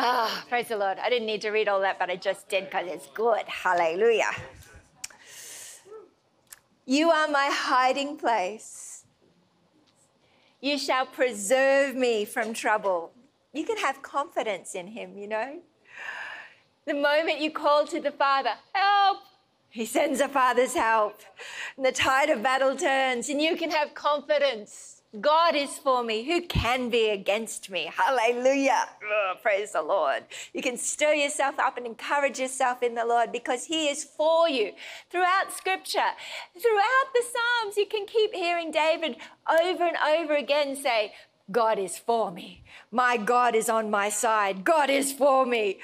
Ah, 0.00 0.44
praise 0.48 0.68
the 0.68 0.76
Lord. 0.76 0.98
I 1.02 1.10
didn't 1.10 1.26
need 1.26 1.40
to 1.40 1.50
read 1.50 1.66
all 1.66 1.80
that, 1.80 1.98
but 1.98 2.08
I 2.08 2.14
just 2.14 2.48
did 2.48 2.66
because 2.66 2.86
it's 2.86 3.08
good. 3.08 3.42
Hallelujah. 3.48 4.30
You 6.86 7.10
are 7.10 7.26
my 7.26 7.50
hiding 7.52 8.16
place. 8.16 9.02
You 10.60 10.78
shall 10.78 11.04
preserve 11.04 11.96
me 11.96 12.24
from 12.24 12.54
trouble. 12.54 13.10
You 13.52 13.64
can 13.64 13.76
have 13.78 14.02
confidence 14.02 14.74
in 14.74 14.86
him, 14.86 15.18
you 15.18 15.26
know. 15.26 15.58
The 16.86 16.94
moment 16.94 17.40
you 17.40 17.50
call 17.50 17.86
to 17.88 18.00
the 18.00 18.10
Father, 18.10 18.52
help, 18.72 19.18
he 19.70 19.84
sends 19.84 20.20
a 20.20 20.28
Father's 20.28 20.74
help. 20.74 21.20
And 21.76 21.84
the 21.84 21.92
tide 21.92 22.30
of 22.30 22.42
battle 22.42 22.76
turns, 22.76 23.28
and 23.28 23.40
you 23.40 23.56
can 23.56 23.70
have 23.70 23.94
confidence 23.94 24.98
God 25.22 25.56
is 25.56 25.78
for 25.78 26.04
me. 26.04 26.24
Who 26.24 26.42
can 26.42 26.90
be 26.90 27.08
against 27.08 27.70
me? 27.70 27.90
Hallelujah. 27.90 28.90
Oh, 29.02 29.34
praise 29.40 29.72
the 29.72 29.80
Lord. 29.80 30.24
You 30.52 30.60
can 30.60 30.76
stir 30.76 31.14
yourself 31.14 31.58
up 31.58 31.78
and 31.78 31.86
encourage 31.86 32.38
yourself 32.38 32.82
in 32.82 32.94
the 32.94 33.06
Lord 33.06 33.32
because 33.32 33.64
He 33.64 33.88
is 33.88 34.04
for 34.04 34.50
you. 34.50 34.72
Throughout 35.08 35.50
Scripture, 35.56 36.10
throughout 36.52 37.08
the 37.14 37.22
Psalms, 37.22 37.78
you 37.78 37.86
can 37.86 38.04
keep 38.04 38.34
hearing 38.34 38.70
David 38.70 39.16
over 39.50 39.84
and 39.84 39.96
over 39.96 40.36
again 40.36 40.76
say, 40.76 41.14
God 41.50 41.78
is 41.78 41.96
for 41.96 42.30
me. 42.30 42.62
My 42.90 43.16
God 43.16 43.54
is 43.54 43.70
on 43.70 43.90
my 43.90 44.10
side. 44.10 44.62
God 44.62 44.90
is 44.90 45.10
for 45.10 45.46
me. 45.46 45.78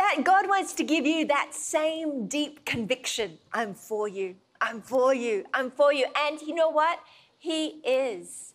That 0.00 0.24
God 0.24 0.48
wants 0.48 0.72
to 0.76 0.82
give 0.82 1.04
you 1.04 1.26
that 1.26 1.52
same 1.52 2.26
deep 2.26 2.64
conviction. 2.64 3.36
I'm 3.52 3.74
for 3.74 4.08
you. 4.08 4.36
I'm 4.58 4.80
for 4.80 5.12
you. 5.12 5.44
I'm 5.52 5.70
for 5.70 5.92
you. 5.92 6.06
And 6.16 6.40
you 6.40 6.54
know 6.54 6.70
what? 6.70 7.00
He 7.36 7.82
is. 7.84 8.54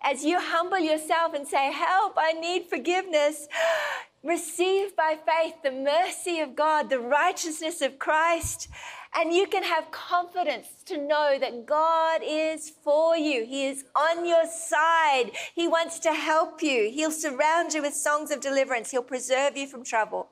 As 0.00 0.24
you 0.24 0.40
humble 0.40 0.78
yourself 0.78 1.34
and 1.34 1.46
say, 1.46 1.70
Help, 1.72 2.14
I 2.16 2.32
need 2.32 2.70
forgiveness, 2.70 3.48
receive 4.24 4.96
by 4.96 5.18
faith 5.26 5.56
the 5.62 5.72
mercy 5.72 6.40
of 6.40 6.56
God, 6.56 6.88
the 6.88 7.00
righteousness 7.00 7.82
of 7.82 7.98
Christ, 7.98 8.68
and 9.14 9.34
you 9.34 9.46
can 9.46 9.64
have 9.64 9.90
confidence 9.90 10.68
to 10.86 10.96
know 10.96 11.36
that 11.38 11.66
God 11.66 12.22
is 12.24 12.72
for 12.82 13.14
you. 13.14 13.44
He 13.44 13.66
is 13.66 13.84
on 13.94 14.26
your 14.26 14.46
side. 14.46 15.32
He 15.54 15.68
wants 15.68 15.98
to 15.98 16.14
help 16.14 16.62
you. 16.62 16.90
He'll 16.90 17.10
surround 17.10 17.74
you 17.74 17.82
with 17.82 17.92
songs 17.92 18.30
of 18.30 18.40
deliverance. 18.40 18.90
He'll 18.90 19.02
preserve 19.02 19.54
you 19.54 19.66
from 19.66 19.84
trouble. 19.84 20.30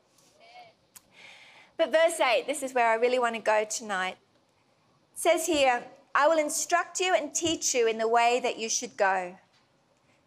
But 1.77 1.93
verse 1.93 2.19
8, 2.21 2.47
this 2.47 2.63
is 2.63 2.73
where 2.73 2.89
I 2.89 2.95
really 2.95 3.19
want 3.19 3.35
to 3.35 3.41
go 3.41 3.65
tonight. 3.69 4.17
It 5.13 5.19
says 5.19 5.47
here, 5.47 5.85
I 6.15 6.27
will 6.29 6.39
instruct 6.39 7.01
you 7.01 7.15
and 7.15 7.35
teach 7.35 7.75
you 7.75 7.87
in 7.87 7.99
the 7.99 8.09
way 8.09 8.41
that 8.43 8.59
you 8.59 8.69
should 8.69 8.97
go. 8.97 9.37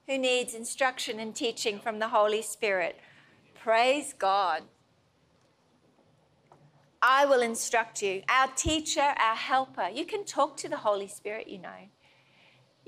Who 0.08 0.18
needs 0.18 0.54
instruction 0.54 1.20
and 1.20 1.36
teaching 1.36 1.80
from 1.80 2.00
the 2.00 2.10
Holy 2.10 2.42
Spirit? 2.42 3.00
Praise 3.56 4.14
God. 4.14 4.64
I 7.02 7.26
will 7.26 7.42
instruct 7.42 8.02
you. 8.02 8.24
Our 8.30 8.48
teacher, 8.56 9.02
our 9.02 9.36
helper. 9.36 9.90
You 9.94 10.06
can 10.06 10.26
talk 10.26 10.58
to 10.58 10.70
the 10.70 10.78
Holy 10.78 11.08
Spirit, 11.08 11.48
you 11.48 11.58
know. 11.58 11.90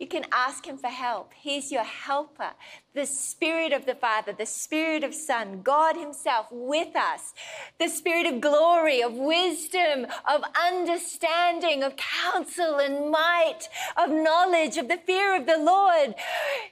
You 0.02 0.08
can 0.08 0.26
ask 0.32 0.66
Him 0.66 0.80
for 0.80 0.88
help. 0.88 1.32
He's 1.36 1.72
your 1.72 1.84
helper. 1.84 2.54
The 2.96 3.06
Spirit 3.06 3.72
of 3.72 3.86
the 3.86 3.94
Father, 3.94 4.34
the 4.34 4.48
Spirit 4.48 5.04
of 5.04 5.14
Son, 5.14 5.62
God 5.62 5.96
Himself 5.96 6.48
with 6.50 6.96
us. 6.96 7.36
The 7.80 7.88
Spirit 7.88 8.26
of 8.26 8.42
glory, 8.42 9.04
of 9.04 9.14
wisdom, 9.14 10.08
of 10.28 10.42
understanding, 10.60 11.84
of 11.84 11.94
counsel 11.98 12.80
and 12.80 13.12
might, 13.12 13.70
of 13.96 14.10
knowledge, 14.10 14.78
of 14.78 14.88
the 14.88 14.98
fear 14.98 15.36
of 15.36 15.46
the 15.46 15.60
Lord. 15.60 16.16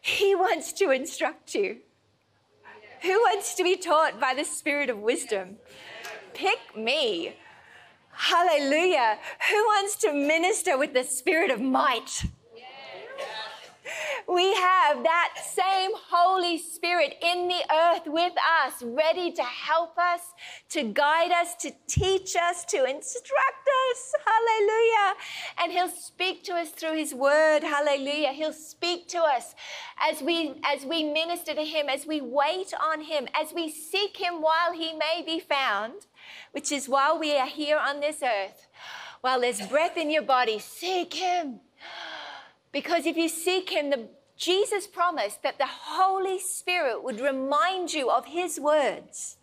He 0.01 0.33
wants 0.33 0.73
to 0.73 0.89
instruct 0.89 1.53
you. 1.53 1.77
Who 3.03 3.11
wants 3.11 3.53
to 3.53 3.63
be 3.63 3.77
taught 3.77 4.19
by 4.19 4.33
the 4.33 4.43
spirit 4.43 4.89
of 4.89 4.97
wisdom? 4.97 5.57
Pick 6.33 6.75
me. 6.75 7.35
Hallelujah. 8.11 9.19
Who 9.51 9.55
wants 9.55 9.97
to 9.97 10.13
minister 10.13 10.79
with 10.79 10.95
the 10.95 11.03
spirit 11.03 11.51
of 11.51 11.61
might? 11.61 12.23
We 14.31 14.53
have 14.53 15.01
that 15.01 15.33
same 15.43 15.89
Holy 16.11 16.59
Spirit 16.59 17.15
in 17.19 17.47
the 17.47 17.63
earth 17.73 18.03
with 18.05 18.33
us, 18.63 18.83
ready 18.83 19.31
to 19.31 19.41
help 19.41 19.97
us, 19.97 20.21
to 20.69 20.83
guide 20.83 21.31
us, 21.31 21.55
to 21.61 21.71
teach 21.87 22.35
us, 22.35 22.63
to 22.65 22.77
instruct 22.77 23.69
us. 23.89 24.13
Hallelujah. 24.23 25.15
And 25.57 25.71
He'll 25.71 25.89
speak 25.89 26.43
to 26.43 26.53
us 26.53 26.69
through 26.69 26.95
His 26.95 27.11
word. 27.11 27.61
Hallelujah. 27.63 28.31
He'll 28.33 28.53
speak 28.53 29.07
to 29.07 29.17
us 29.17 29.55
as 29.99 30.21
we, 30.21 30.61
as 30.63 30.85
we 30.85 31.03
minister 31.05 31.55
to 31.55 31.63
Him, 31.63 31.89
as 31.89 32.05
we 32.05 32.21
wait 32.21 32.71
on 32.79 33.01
Him, 33.01 33.27
as 33.33 33.51
we 33.51 33.71
seek 33.71 34.17
Him 34.17 34.43
while 34.43 34.73
He 34.73 34.93
may 34.93 35.23
be 35.25 35.39
found, 35.39 36.05
which 36.51 36.71
is 36.71 36.87
while 36.87 37.17
we 37.17 37.35
are 37.35 37.47
here 37.47 37.79
on 37.79 37.99
this 37.99 38.21
earth. 38.21 38.67
While 39.21 39.41
there's 39.41 39.65
breath 39.65 39.97
in 39.97 40.11
your 40.11 40.21
body, 40.21 40.59
seek 40.59 41.15
Him. 41.15 41.61
Because 42.71 43.07
if 43.07 43.17
you 43.17 43.27
seek 43.27 43.71
Him, 43.71 43.89
the 43.89 44.07
Jesus 44.39 44.87
promised 44.87 45.43
that 45.43 45.57
the 45.57 45.67
Holy 45.67 46.39
Spirit 46.39 47.03
would 47.03 47.19
remind 47.19 47.93
you 47.93 48.09
of 48.09 48.25
His 48.25 48.57
words. 48.57 49.35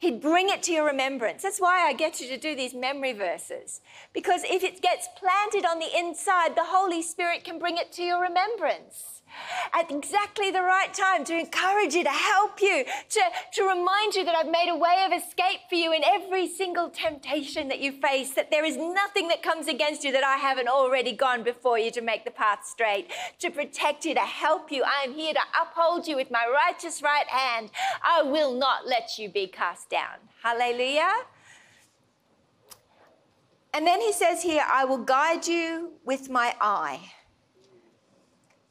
He'd 0.00 0.20
bring 0.20 0.48
it 0.48 0.64
to 0.64 0.72
your 0.72 0.86
remembrance. 0.86 1.42
That's 1.42 1.60
why 1.60 1.86
I 1.86 1.92
get 1.92 2.20
you 2.20 2.28
to 2.28 2.36
do 2.36 2.56
these 2.56 2.74
memory 2.74 3.12
verses. 3.12 3.80
Because 4.12 4.42
if 4.44 4.64
it 4.64 4.82
gets 4.82 5.06
planted 5.16 5.64
on 5.64 5.78
the 5.78 5.96
inside, 5.96 6.56
the 6.56 6.64
Holy 6.64 7.02
Spirit 7.02 7.44
can 7.44 7.60
bring 7.60 7.76
it 7.76 7.92
to 7.92 8.02
your 8.02 8.20
remembrance 8.20 9.19
at 9.72 9.90
exactly 9.90 10.50
the 10.50 10.62
right 10.62 10.92
time 10.92 11.24
to 11.24 11.38
encourage 11.38 11.94
you, 11.94 12.04
to 12.04 12.10
help 12.10 12.60
you, 12.60 12.84
to, 13.10 13.20
to 13.54 13.62
remind 13.64 14.14
you 14.14 14.24
that 14.24 14.34
I've 14.34 14.50
made 14.50 14.68
a 14.70 14.76
way 14.76 15.04
of 15.06 15.12
escape 15.12 15.60
for 15.68 15.74
you 15.74 15.92
in 15.92 16.02
every 16.04 16.48
single 16.48 16.90
temptation 16.90 17.68
that 17.68 17.80
you 17.80 17.92
face, 17.92 18.34
that 18.34 18.50
there 18.50 18.64
is 18.64 18.76
nothing 18.76 19.28
that 19.28 19.42
comes 19.42 19.68
against 19.68 20.04
you 20.04 20.12
that 20.12 20.24
I 20.24 20.36
haven't 20.36 20.68
already 20.68 21.12
gone 21.12 21.42
before 21.42 21.78
you 21.78 21.90
to 21.92 22.00
make 22.00 22.24
the 22.24 22.30
path 22.30 22.60
straight, 22.64 23.10
to 23.38 23.50
protect 23.50 24.04
you, 24.04 24.14
to 24.14 24.20
help 24.20 24.70
you. 24.72 24.84
I 24.84 25.04
am 25.04 25.12
here 25.12 25.34
to 25.34 25.40
uphold 25.60 26.06
you 26.06 26.16
with 26.16 26.30
my 26.30 26.46
righteous 26.52 27.02
right 27.02 27.28
hand. 27.28 27.70
I 28.02 28.22
will 28.22 28.54
not 28.54 28.86
let 28.86 29.18
you 29.18 29.28
be 29.28 29.46
cast 29.46 29.90
down. 29.90 30.16
Hallelujah. 30.42 31.12
And 33.72 33.86
then 33.86 34.00
he 34.00 34.12
says 34.12 34.42
here, 34.42 34.64
I 34.66 34.84
will 34.84 34.98
guide 34.98 35.46
you 35.46 35.92
with 36.04 36.28
my 36.28 36.54
eye. 36.60 37.12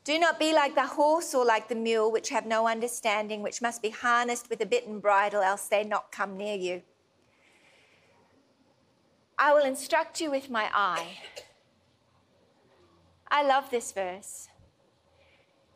Do 0.10 0.18
not 0.18 0.40
be 0.40 0.54
like 0.54 0.74
the 0.74 0.88
horse 0.88 1.36
or 1.36 1.46
like 1.46 1.68
the 1.68 1.76
mule, 1.76 2.12
which 2.12 2.30
have 2.30 2.48
no 2.48 2.68
understanding, 2.68 3.44
which 3.44 3.62
must 3.62 3.80
be 3.80 3.92
harnessed 3.92 4.50
with 4.50 4.60
a 4.60 4.66
bit 4.66 4.88
and 4.88 5.00
bridle, 5.00 5.44
else 5.44 5.68
they 5.68 5.84
not 5.84 6.12
come 6.12 6.36
near 6.36 6.56
you. 6.58 6.82
I 9.38 9.54
will 9.54 9.64
instruct 9.64 10.20
you 10.20 10.32
with 10.32 10.50
my 10.50 10.68
eye. 10.74 11.20
I 13.30 13.44
love 13.44 13.70
this 13.70 13.92
verse. 13.92 14.48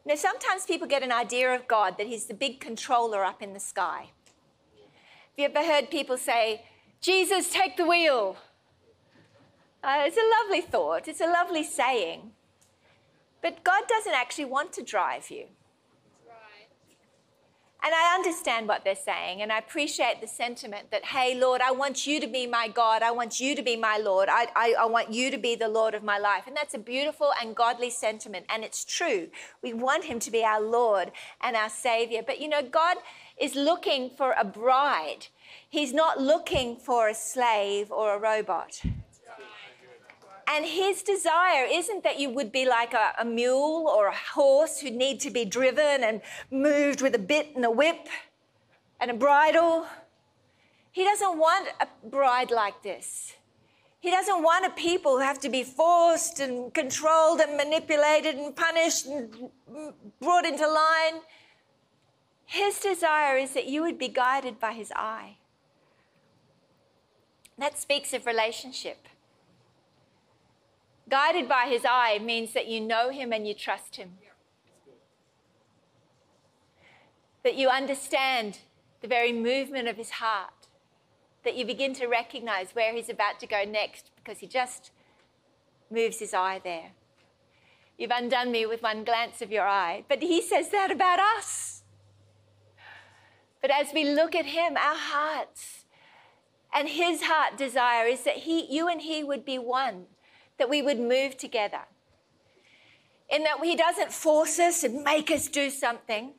Now, 0.03 0.15
sometimes 0.15 0.65
people 0.65 0.87
get 0.87 1.03
an 1.03 1.11
idea 1.11 1.53
of 1.53 1.67
God 1.67 1.99
that 1.99 2.07
He's 2.07 2.25
the 2.25 2.33
big 2.33 2.59
controller 2.59 3.23
up 3.23 3.43
in 3.43 3.53
the 3.53 3.59
sky. 3.59 4.09
Have 4.73 5.37
you 5.37 5.45
ever 5.45 5.63
heard 5.63 5.91
people 5.91 6.17
say, 6.17 6.65
Jesus, 7.01 7.51
take 7.51 7.77
the 7.77 7.85
wheel? 7.85 8.37
Uh, 9.83 10.05
it's 10.07 10.17
a 10.17 10.27
lovely 10.41 10.61
thought, 10.61 11.07
it's 11.07 11.21
a 11.21 11.27
lovely 11.27 11.63
saying. 11.63 12.31
But 13.43 13.63
God 13.63 13.83
doesn't 13.87 14.13
actually 14.13 14.45
want 14.45 14.73
to 14.73 14.81
drive 14.81 15.29
you. 15.29 15.47
And 17.85 17.93
I 17.93 18.15
understand 18.15 18.69
what 18.69 18.85
they're 18.85 18.95
saying, 18.95 19.41
and 19.41 19.51
I 19.51 19.57
appreciate 19.57 20.21
the 20.21 20.27
sentiment 20.27 20.89
that, 20.91 21.03
hey, 21.03 21.37
Lord, 21.37 21.59
I 21.59 21.71
want 21.71 22.07
you 22.07 22.21
to 22.21 22.27
be 22.27 22.47
my 22.47 22.69
God. 22.69 23.03
I 23.03 23.11
want 23.11 23.41
you 23.41 23.57
to 23.57 23.61
be 23.61 23.75
my 23.75 23.97
Lord. 23.97 24.29
I, 24.31 24.47
I, 24.55 24.75
I, 24.79 24.85
want 24.85 25.11
you 25.11 25.29
to 25.29 25.37
be 25.37 25.55
the 25.55 25.67
Lord 25.67 25.93
of 25.93 26.01
my 26.01 26.17
life. 26.17 26.43
And 26.47 26.55
that's 26.55 26.73
a 26.73 26.77
beautiful 26.77 27.33
and 27.41 27.53
godly 27.53 27.89
sentiment, 27.89 28.45
and 28.47 28.63
it's 28.63 28.85
true. 28.85 29.27
We 29.61 29.73
want 29.73 30.05
him 30.05 30.19
to 30.19 30.31
be 30.31 30.45
our 30.45 30.61
Lord 30.61 31.11
and 31.41 31.57
our 31.57 31.69
Savior. 31.69 32.21
But 32.25 32.39
you 32.39 32.47
know, 32.47 32.61
God 32.61 32.95
is 33.37 33.53
looking 33.53 34.09
for 34.09 34.33
a 34.39 34.45
bride, 34.45 35.27
He's 35.69 35.91
not 35.93 36.21
looking 36.21 36.77
for 36.77 37.09
a 37.09 37.13
slave 37.13 37.91
or 37.91 38.15
a 38.15 38.19
robot. 38.19 38.81
And 40.47 40.65
his 40.65 41.03
desire 41.03 41.65
isn't 41.69 42.03
that 42.03 42.19
you 42.19 42.29
would 42.29 42.51
be 42.51 42.65
like 42.65 42.93
a, 42.93 43.13
a, 43.19 43.25
mule 43.25 43.87
or 43.87 44.07
a 44.07 44.15
horse 44.15 44.79
who 44.79 44.91
need 44.91 45.19
to 45.21 45.31
be 45.31 45.45
driven 45.45 46.03
and 46.03 46.21
moved 46.51 47.01
with 47.01 47.15
a 47.15 47.19
bit 47.19 47.55
and 47.55 47.63
a 47.65 47.71
whip 47.71 48.07
and 48.99 49.09
a 49.09 49.13
bridle. 49.13 49.85
He 50.91 51.03
doesn't 51.03 51.37
want 51.37 51.69
a 51.79 51.87
bride 52.07 52.51
like 52.51 52.83
this. 52.83 53.33
He 53.99 54.11
doesn't 54.11 54.43
want 54.43 54.65
a 54.65 54.69
people 54.69 55.13
who 55.13 55.23
have 55.23 55.39
to 55.39 55.49
be 55.49 55.63
forced 55.63 56.41
and 56.41 56.73
controlled 56.73 57.39
and 57.39 57.55
manipulated 57.55 58.35
and 58.35 58.53
punished 58.53 59.05
and 59.05 59.49
brought 60.21 60.45
into 60.45 60.67
line. 60.67 61.21
His 62.45 62.79
desire 62.79 63.37
is 63.37 63.53
that 63.53 63.67
you 63.67 63.81
would 63.81 63.97
be 63.97 64.09
guided 64.09 64.59
by 64.59 64.73
his 64.73 64.91
eye. 64.93 65.37
That 67.57 67.79
speaks 67.79 68.13
of 68.13 68.25
relationship. 68.25 69.07
Guided 71.09 71.49
by 71.49 71.67
his 71.67 71.83
eye 71.85 72.19
means 72.19 72.53
that 72.53 72.67
you 72.67 72.79
know 72.79 73.09
him 73.09 73.33
and 73.33 73.47
you 73.47 73.53
trust 73.53 73.97
him. 73.97 74.13
That 77.43 77.55
you 77.55 77.67
understand 77.67 78.59
the 79.01 79.07
very 79.07 79.33
movement 79.33 79.89
of 79.89 79.97
his 79.97 80.11
heart. 80.11 80.67
That 81.43 81.57
you 81.57 81.65
begin 81.65 81.93
to 81.95 82.07
recognize 82.07 82.69
where 82.71 82.93
he's 82.93 83.09
about 83.09 83.39
to 83.41 83.47
go 83.47 83.63
next 83.65 84.11
because 84.15 84.39
he 84.39 84.47
just 84.47 84.91
moves 85.91 86.19
his 86.19 86.33
eye 86.33 86.61
there. 86.63 86.91
You've 87.97 88.11
undone 88.11 88.51
me 88.51 88.65
with 88.65 88.81
one 88.81 89.03
glance 89.03 89.41
of 89.41 89.51
your 89.51 89.67
eye. 89.67 90.05
But 90.07 90.21
he 90.21 90.41
says 90.41 90.69
that 90.69 90.89
about 90.89 91.19
us. 91.19 91.83
But 93.61 93.71
as 93.71 93.93
we 93.93 94.03
look 94.03 94.35
at 94.35 94.45
him, 94.45 94.77
our 94.77 94.95
hearts 94.95 95.85
and 96.73 96.89
his 96.89 97.23
heart 97.23 97.57
desire 97.57 98.07
is 98.07 98.23
that 98.23 98.37
he, 98.37 98.65
you 98.73 98.87
and 98.87 99.01
he 99.01 99.23
would 99.23 99.45
be 99.45 99.59
one 99.59 100.07
that 100.57 100.69
we 100.69 100.81
would 100.81 100.99
move 100.99 101.37
together. 101.37 101.81
In 103.29 103.43
that 103.43 103.59
He 103.63 103.75
doesn't 103.75 104.11
force 104.11 104.59
us 104.59 104.83
and 104.83 105.03
make 105.03 105.31
us 105.31 105.47
do 105.47 105.69
something, 105.69 106.33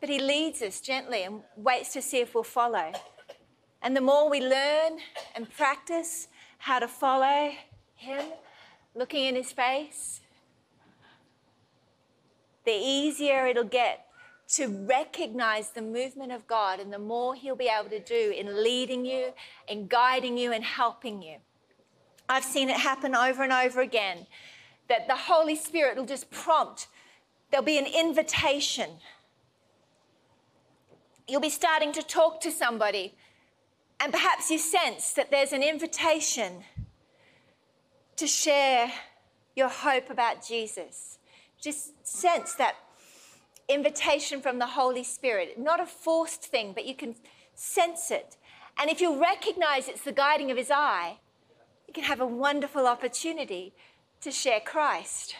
but 0.00 0.08
He 0.08 0.18
leads 0.18 0.62
us 0.62 0.80
gently 0.80 1.22
and 1.22 1.42
waits 1.56 1.92
to 1.92 2.02
see 2.02 2.18
if 2.18 2.34
we'll 2.34 2.44
follow. 2.44 2.92
And 3.82 3.96
the 3.96 4.00
more 4.00 4.28
we 4.28 4.40
learn 4.40 4.98
and 5.34 5.50
practice 5.50 6.28
how 6.58 6.78
to 6.78 6.88
follow 6.88 7.52
Him, 7.94 8.24
looking 8.94 9.24
in 9.26 9.36
His 9.36 9.52
face, 9.52 10.20
the 12.64 12.72
easier 12.72 13.46
it'll 13.46 13.64
get 13.64 14.06
to 14.48 14.66
recognize 14.66 15.70
the 15.70 15.82
movement 15.82 16.32
of 16.32 16.46
God 16.46 16.80
and 16.80 16.92
the 16.92 16.98
more 16.98 17.34
He'll 17.34 17.56
be 17.56 17.70
able 17.70 17.90
to 17.90 18.00
do 18.00 18.34
in 18.36 18.62
leading 18.62 19.04
you, 19.04 19.32
in 19.68 19.86
guiding 19.86 20.36
you, 20.36 20.52
and 20.52 20.64
helping 20.64 21.22
you. 21.22 21.36
I've 22.30 22.44
seen 22.44 22.70
it 22.70 22.76
happen 22.76 23.16
over 23.16 23.42
and 23.42 23.52
over 23.52 23.80
again 23.80 24.28
that 24.88 25.08
the 25.08 25.16
Holy 25.16 25.56
Spirit 25.56 25.96
will 25.96 26.06
just 26.06 26.30
prompt, 26.30 26.86
there'll 27.50 27.66
be 27.66 27.76
an 27.76 27.86
invitation. 27.86 28.88
You'll 31.26 31.40
be 31.40 31.50
starting 31.50 31.92
to 31.92 32.02
talk 32.02 32.40
to 32.42 32.52
somebody, 32.52 33.14
and 33.98 34.12
perhaps 34.12 34.48
you 34.48 34.58
sense 34.58 35.12
that 35.14 35.32
there's 35.32 35.52
an 35.52 35.64
invitation 35.64 36.62
to 38.14 38.28
share 38.28 38.92
your 39.56 39.68
hope 39.68 40.08
about 40.08 40.46
Jesus. 40.46 41.18
Just 41.60 42.06
sense 42.06 42.54
that 42.54 42.76
invitation 43.68 44.40
from 44.40 44.60
the 44.60 44.66
Holy 44.66 45.02
Spirit. 45.02 45.58
Not 45.58 45.80
a 45.80 45.86
forced 45.86 46.44
thing, 46.44 46.74
but 46.74 46.84
you 46.86 46.94
can 46.94 47.16
sense 47.56 48.12
it. 48.12 48.36
And 48.78 48.88
if 48.88 49.00
you 49.00 49.20
recognize 49.20 49.88
it's 49.88 50.02
the 50.02 50.12
guiding 50.12 50.52
of 50.52 50.56
His 50.56 50.70
eye, 50.70 51.18
you 51.90 51.94
can 51.94 52.04
have 52.04 52.20
a 52.20 52.26
wonderful 52.26 52.86
opportunity 52.86 53.74
to 54.20 54.30
share 54.30 54.60
Christ. 54.60 55.34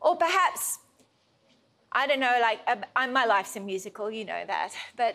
Or 0.00 0.16
perhaps, 0.16 0.78
I 1.92 2.06
don't 2.06 2.20
know, 2.20 2.38
like 2.40 2.60
uh, 2.66 3.06
my 3.08 3.26
life's 3.26 3.54
a 3.56 3.60
musical, 3.60 4.10
you 4.10 4.24
know 4.24 4.44
that, 4.46 4.72
but 4.96 5.14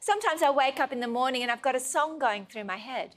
sometimes 0.00 0.42
I 0.42 0.50
wake 0.50 0.80
up 0.80 0.92
in 0.92 1.00
the 1.00 1.08
morning 1.08 1.40
and 1.40 1.50
I've 1.50 1.62
got 1.62 1.74
a 1.74 1.80
song 1.80 2.18
going 2.18 2.44
through 2.44 2.64
my 2.64 2.76
head. 2.76 3.16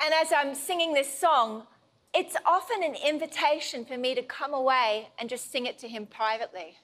And 0.00 0.14
as 0.14 0.28
I'm 0.32 0.54
singing 0.54 0.94
this 0.94 1.12
song, 1.12 1.66
it's 2.14 2.36
often 2.46 2.84
an 2.84 2.94
invitation 2.94 3.84
for 3.84 3.98
me 3.98 4.14
to 4.14 4.22
come 4.22 4.54
away 4.54 5.08
and 5.18 5.28
just 5.28 5.50
sing 5.50 5.66
it 5.66 5.78
to 5.80 5.88
him 5.88 6.06
privately. 6.06 6.76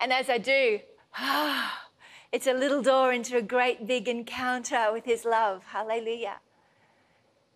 And 0.00 0.12
as 0.12 0.30
I 0.30 0.38
do, 0.38 0.78
ah, 1.16 1.89
it's 2.32 2.46
a 2.46 2.52
little 2.52 2.82
door 2.82 3.12
into 3.12 3.36
a 3.36 3.42
great 3.42 3.86
big 3.86 4.08
encounter 4.08 4.92
with 4.92 5.04
His 5.04 5.24
love. 5.24 5.64
Hallelujah. 5.66 6.40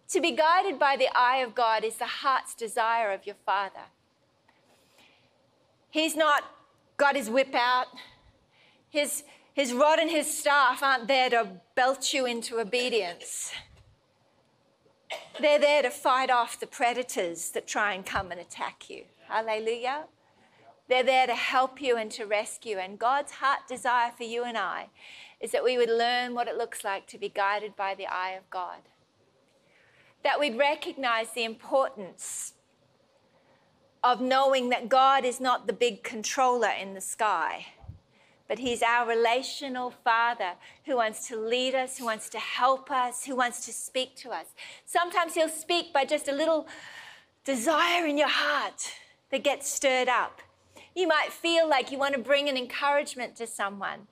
To 0.08 0.20
be 0.20 0.32
guided 0.32 0.78
by 0.78 0.96
the 0.96 1.08
eye 1.16 1.38
of 1.38 1.54
God 1.54 1.84
is 1.84 1.96
the 1.96 2.06
heart's 2.06 2.54
desire 2.54 3.12
of 3.12 3.26
your 3.26 3.36
Father. 3.46 3.86
He's 5.90 6.16
not 6.16 6.44
got 6.96 7.16
his 7.16 7.30
whip 7.30 7.54
out. 7.54 7.86
His, 8.90 9.24
his 9.52 9.72
rod 9.72 9.98
and 9.98 10.10
his 10.10 10.32
staff 10.38 10.82
aren't 10.82 11.08
there 11.08 11.30
to 11.30 11.48
belt 11.74 12.12
you 12.12 12.26
into 12.26 12.58
obedience. 12.58 13.52
They're 15.40 15.58
there 15.58 15.82
to 15.82 15.90
fight 15.90 16.30
off 16.30 16.58
the 16.58 16.66
predators 16.66 17.50
that 17.50 17.66
try 17.66 17.94
and 17.94 18.04
come 18.04 18.30
and 18.30 18.40
attack 18.40 18.88
you. 18.88 19.04
Hallelujah. 19.28 20.04
They're 20.88 21.02
there 21.02 21.26
to 21.26 21.34
help 21.34 21.80
you 21.80 21.96
and 21.96 22.10
to 22.12 22.26
rescue. 22.26 22.78
And 22.78 22.98
God's 22.98 23.32
heart 23.32 23.60
desire 23.68 24.12
for 24.16 24.24
you 24.24 24.44
and 24.44 24.58
I 24.58 24.88
is 25.40 25.52
that 25.52 25.64
we 25.64 25.78
would 25.78 25.90
learn 25.90 26.34
what 26.34 26.48
it 26.48 26.56
looks 26.56 26.84
like 26.84 27.06
to 27.08 27.18
be 27.18 27.28
guided 27.28 27.76
by 27.76 27.94
the 27.94 28.06
eye 28.06 28.32
of 28.32 28.48
God. 28.50 28.80
That 30.22 30.40
we'd 30.40 30.58
recognize 30.58 31.30
the 31.30 31.44
importance 31.44 32.54
of 34.02 34.20
knowing 34.20 34.68
that 34.68 34.88
God 34.88 35.24
is 35.24 35.40
not 35.40 35.66
the 35.66 35.72
big 35.72 36.02
controller 36.02 36.68
in 36.68 36.92
the 36.92 37.00
sky, 37.00 37.66
but 38.46 38.58
He's 38.58 38.82
our 38.82 39.08
relational 39.08 39.90
Father 39.90 40.52
who 40.84 40.96
wants 40.96 41.26
to 41.28 41.36
lead 41.36 41.74
us, 41.74 41.96
who 41.96 42.04
wants 42.04 42.28
to 42.30 42.38
help 42.38 42.90
us, 42.90 43.24
who 43.24 43.34
wants 43.34 43.64
to 43.64 43.72
speak 43.72 44.14
to 44.16 44.30
us. 44.30 44.46
Sometimes 44.84 45.34
He'll 45.34 45.48
speak 45.48 45.92
by 45.92 46.04
just 46.04 46.28
a 46.28 46.32
little 46.32 46.66
desire 47.44 48.06
in 48.06 48.18
your 48.18 48.28
heart 48.28 48.92
that 49.30 49.42
gets 49.42 49.70
stirred 49.70 50.08
up. 50.08 50.42
You 50.94 51.08
might 51.08 51.32
feel 51.32 51.68
like 51.68 51.90
you 51.90 51.98
want 51.98 52.14
to 52.14 52.20
bring 52.20 52.48
an 52.48 52.56
encouragement 52.56 53.36
to 53.36 53.46
someone. 53.46 54.06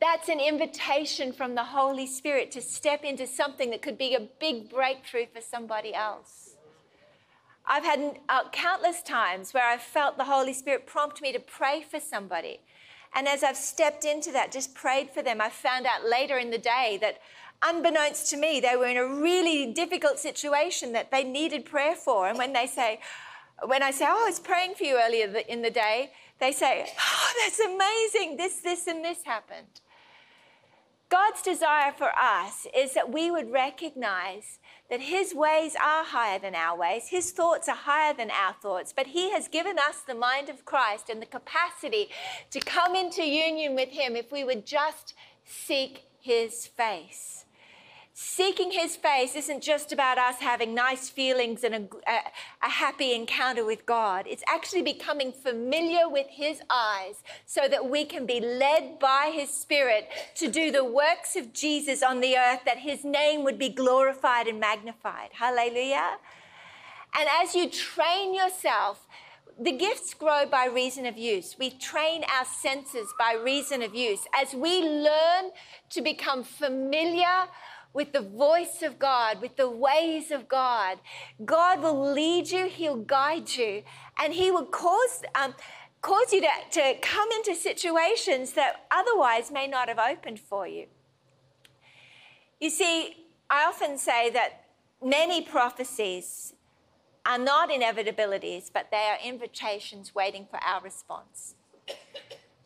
That's 0.00 0.28
an 0.28 0.40
invitation 0.40 1.32
from 1.32 1.54
the 1.54 1.62
Holy 1.62 2.06
Spirit 2.06 2.50
to 2.52 2.60
step 2.60 3.04
into 3.04 3.26
something 3.26 3.70
that 3.70 3.82
could 3.82 3.96
be 3.96 4.14
a 4.14 4.28
big 4.40 4.68
breakthrough 4.68 5.26
for 5.32 5.40
somebody 5.40 5.94
else. 5.94 6.56
I've 7.64 7.84
had 7.84 8.18
uh, 8.28 8.48
countless 8.50 9.02
times 9.02 9.54
where 9.54 9.64
I've 9.64 9.80
felt 9.80 10.18
the 10.18 10.24
Holy 10.24 10.52
Spirit 10.52 10.86
prompt 10.86 11.22
me 11.22 11.32
to 11.32 11.38
pray 11.38 11.84
for 11.88 12.00
somebody. 12.00 12.60
And 13.14 13.28
as 13.28 13.44
I've 13.44 13.56
stepped 13.56 14.04
into 14.04 14.32
that, 14.32 14.50
just 14.50 14.74
prayed 14.74 15.10
for 15.10 15.22
them, 15.22 15.40
I 15.40 15.50
found 15.50 15.86
out 15.86 16.08
later 16.08 16.38
in 16.38 16.50
the 16.50 16.58
day 16.58 16.98
that 17.00 17.18
unbeknownst 17.62 18.28
to 18.30 18.36
me, 18.36 18.58
they 18.58 18.74
were 18.74 18.86
in 18.86 18.96
a 18.96 19.06
really 19.06 19.72
difficult 19.72 20.18
situation 20.18 20.92
that 20.92 21.12
they 21.12 21.22
needed 21.22 21.64
prayer 21.64 21.94
for. 21.94 22.26
And 22.26 22.36
when 22.36 22.52
they 22.52 22.66
say, 22.66 22.98
when 23.64 23.82
I 23.82 23.90
say, 23.90 24.06
Oh, 24.08 24.22
I 24.24 24.28
was 24.28 24.40
praying 24.40 24.74
for 24.74 24.84
you 24.84 24.98
earlier 25.00 25.26
in 25.48 25.62
the 25.62 25.70
day, 25.70 26.10
they 26.38 26.52
say, 26.52 26.86
Oh, 26.98 27.32
that's 27.44 27.60
amazing. 27.60 28.36
This, 28.36 28.56
this, 28.60 28.86
and 28.86 29.04
this 29.04 29.24
happened. 29.24 29.80
God's 31.12 31.42
desire 31.42 31.92
for 31.92 32.08
us 32.18 32.66
is 32.74 32.94
that 32.94 33.12
we 33.12 33.30
would 33.30 33.52
recognize 33.52 34.58
that 34.88 35.02
His 35.02 35.34
ways 35.34 35.74
are 35.74 36.04
higher 36.04 36.38
than 36.38 36.54
our 36.54 36.74
ways, 36.74 37.08
His 37.08 37.32
thoughts 37.32 37.68
are 37.68 37.76
higher 37.76 38.14
than 38.14 38.30
our 38.30 38.54
thoughts, 38.54 38.94
but 38.96 39.08
He 39.08 39.30
has 39.32 39.46
given 39.46 39.78
us 39.78 40.00
the 40.00 40.14
mind 40.14 40.48
of 40.48 40.64
Christ 40.64 41.10
and 41.10 41.20
the 41.20 41.26
capacity 41.26 42.08
to 42.50 42.60
come 42.60 42.96
into 42.96 43.22
union 43.22 43.74
with 43.74 43.90
Him 43.90 44.16
if 44.16 44.32
we 44.32 44.42
would 44.42 44.64
just 44.64 45.12
seek 45.44 46.04
His 46.18 46.66
face. 46.66 47.41
Seeking 48.24 48.70
his 48.70 48.94
face 48.94 49.34
isn't 49.34 49.64
just 49.64 49.92
about 49.92 50.16
us 50.16 50.36
having 50.38 50.76
nice 50.76 51.08
feelings 51.08 51.64
and 51.64 51.74
a, 51.74 51.78
a, 52.08 52.18
a, 52.62 52.68
happy 52.68 53.14
encounter 53.14 53.64
with 53.64 53.84
God. 53.84 54.26
It's 54.28 54.44
actually 54.46 54.82
becoming 54.82 55.32
familiar 55.32 56.08
with 56.08 56.28
his 56.30 56.62
eyes 56.70 57.16
so 57.46 57.66
that 57.68 57.90
we 57.90 58.04
can 58.04 58.24
be 58.24 58.38
led 58.38 59.00
by 59.00 59.32
his 59.34 59.50
spirit 59.50 60.08
to 60.36 60.48
do 60.48 60.70
the 60.70 60.84
works 60.84 61.34
of 61.34 61.52
Jesus 61.52 62.00
on 62.00 62.20
the 62.20 62.36
earth, 62.36 62.60
that 62.64 62.78
his 62.78 63.04
name 63.04 63.42
would 63.42 63.58
be 63.58 63.68
glorified 63.68 64.46
and 64.46 64.60
magnified. 64.60 65.30
Hallelujah. 65.32 66.18
And 67.18 67.28
as 67.42 67.56
you 67.56 67.68
train 67.68 68.34
yourself, 68.34 69.08
the 69.60 69.72
gifts 69.72 70.14
grow 70.14 70.46
by 70.46 70.66
reason 70.66 71.06
of 71.06 71.18
use. 71.18 71.56
We 71.58 71.70
train 71.70 72.24
our 72.24 72.44
senses 72.44 73.12
by 73.18 73.34
reason 73.34 73.82
of 73.82 73.96
use. 73.96 74.26
As 74.34 74.54
we 74.54 74.80
learn 74.80 75.50
to 75.90 76.00
become 76.00 76.44
familiar 76.44 77.48
with 77.92 78.12
the 78.12 78.20
voice 78.20 78.82
of 78.82 78.98
God, 78.98 79.40
with 79.40 79.56
the 79.56 79.68
ways 79.68 80.30
of 80.30 80.48
God. 80.48 80.98
God 81.44 81.82
will 81.82 82.12
lead 82.12 82.50
you, 82.50 82.66
He'll 82.66 82.96
guide 82.96 83.50
you, 83.56 83.82
and 84.18 84.32
He 84.32 84.50
will 84.50 84.66
cause, 84.66 85.22
um, 85.34 85.54
cause 86.00 86.32
you 86.32 86.40
to, 86.40 86.48
to 86.72 86.94
come 87.00 87.28
into 87.32 87.54
situations 87.54 88.52
that 88.52 88.86
otherwise 88.90 89.50
may 89.50 89.66
not 89.66 89.88
have 89.88 89.98
opened 89.98 90.40
for 90.40 90.66
you. 90.66 90.86
You 92.60 92.70
see, 92.70 93.26
I 93.50 93.64
often 93.64 93.98
say 93.98 94.30
that 94.30 94.64
many 95.04 95.42
prophecies 95.42 96.54
are 97.26 97.38
not 97.38 97.70
inevitabilities, 97.70 98.70
but 98.72 98.88
they 98.90 99.08
are 99.08 99.18
invitations 99.24 100.14
waiting 100.14 100.46
for 100.50 100.58
our 100.64 100.80
response 100.80 101.54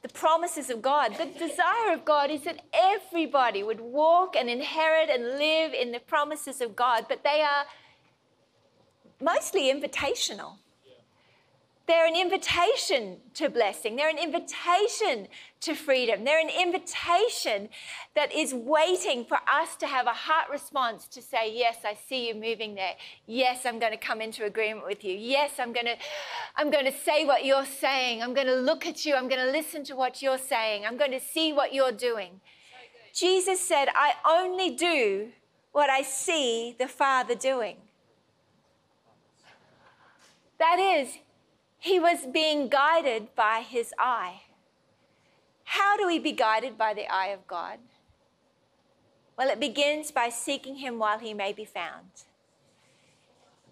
the 0.06 0.12
promises 0.12 0.70
of 0.70 0.80
God. 0.82 1.16
The 1.16 1.26
desire 1.26 1.92
of 1.92 2.04
God 2.04 2.30
is 2.30 2.42
that 2.42 2.60
everybody 2.72 3.64
would 3.64 3.80
walk 3.80 4.36
and 4.36 4.48
inherit 4.48 5.10
and 5.10 5.38
live 5.38 5.72
in 5.72 5.90
the 5.90 5.98
promises 5.98 6.60
of 6.60 6.76
God, 6.76 7.06
but 7.08 7.24
they 7.24 7.40
are 7.40 7.64
mostly 9.20 9.72
invitational. 9.72 10.58
They're 11.86 12.06
an 12.06 12.16
invitation 12.16 13.18
to 13.34 13.48
blessing. 13.48 13.94
They're 13.94 14.10
an 14.10 14.18
invitation 14.18 15.28
to 15.60 15.74
freedom. 15.76 16.24
They're 16.24 16.40
an 16.40 16.50
invitation 16.50 17.68
that 18.16 18.34
is 18.34 18.52
waiting 18.52 19.24
for 19.24 19.38
us 19.48 19.76
to 19.76 19.86
have 19.86 20.06
a 20.06 20.12
heart 20.12 20.50
response 20.50 21.06
to 21.08 21.22
say, 21.22 21.52
Yes, 21.54 21.78
I 21.84 21.94
see 21.94 22.26
you 22.26 22.34
moving 22.34 22.74
there. 22.74 22.94
Yes, 23.26 23.64
I'm 23.64 23.78
going 23.78 23.92
to 23.92 23.98
come 23.98 24.20
into 24.20 24.44
agreement 24.44 24.84
with 24.84 25.04
you. 25.04 25.14
Yes, 25.14 25.52
I'm 25.60 25.72
going 25.72 25.86
to, 25.86 25.96
I'm 26.56 26.72
going 26.72 26.86
to 26.86 26.92
say 26.92 27.24
what 27.24 27.44
you're 27.44 27.66
saying. 27.66 28.20
I'm 28.20 28.34
going 28.34 28.48
to 28.48 28.56
look 28.56 28.84
at 28.84 29.06
you. 29.06 29.14
I'm 29.14 29.28
going 29.28 29.44
to 29.44 29.52
listen 29.52 29.84
to 29.84 29.94
what 29.94 30.20
you're 30.20 30.38
saying. 30.38 30.84
I'm 30.84 30.96
going 30.96 31.12
to 31.12 31.20
see 31.20 31.52
what 31.52 31.72
you're 31.72 31.92
doing. 31.92 32.40
Jesus 33.14 33.66
said, 33.66 33.86
I 33.94 34.14
only 34.28 34.74
do 34.74 35.28
what 35.70 35.88
I 35.88 36.02
see 36.02 36.74
the 36.78 36.88
Father 36.88 37.36
doing. 37.36 37.76
That 40.58 40.78
is, 40.78 41.18
he 41.78 41.98
was 41.98 42.26
being 42.26 42.68
guided 42.68 43.34
by 43.34 43.60
his 43.60 43.92
eye. 43.98 44.42
How 45.64 45.96
do 45.96 46.06
we 46.06 46.18
be 46.18 46.32
guided 46.32 46.78
by 46.78 46.94
the 46.94 47.12
eye 47.12 47.28
of 47.28 47.46
God? 47.46 47.78
Well, 49.36 49.50
it 49.50 49.60
begins 49.60 50.10
by 50.10 50.30
seeking 50.30 50.76
him 50.76 50.98
while 50.98 51.18
he 51.18 51.34
may 51.34 51.52
be 51.52 51.64
found 51.64 52.24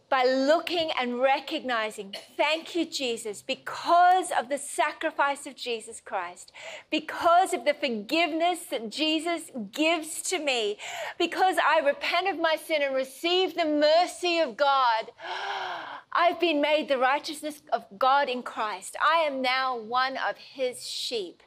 by 0.08 0.24
looking 0.24 0.90
and 1.00 1.20
recognizing, 1.20 2.14
thank 2.36 2.74
you, 2.74 2.84
Jesus, 2.84 3.42
because 3.42 4.30
of 4.38 4.48
the 4.48 4.58
sacrifice 4.58 5.46
of 5.46 5.56
Jesus 5.56 6.00
Christ, 6.00 6.52
because 6.90 7.52
of 7.52 7.64
the 7.64 7.74
forgiveness 7.74 8.60
that 8.70 8.90
Jesus 8.90 9.50
gives 9.72 10.22
to 10.22 10.38
me, 10.38 10.78
because 11.18 11.56
I 11.66 11.80
repent 11.80 12.28
of 12.28 12.38
my 12.38 12.56
sin 12.56 12.82
and 12.82 12.94
receive 12.94 13.54
the 13.54 13.64
mercy 13.64 14.38
of 14.38 14.56
God. 14.56 15.10
I've 16.12 16.38
been 16.38 16.60
made 16.60 16.88
the 16.88 16.98
righteousness 16.98 17.62
of 17.72 17.84
God 17.98 18.28
in 18.28 18.42
Christ. 18.42 18.96
I 19.02 19.20
am 19.26 19.42
now 19.42 19.76
one 19.76 20.16
of 20.16 20.36
his 20.36 20.86
sheep, 20.86 21.42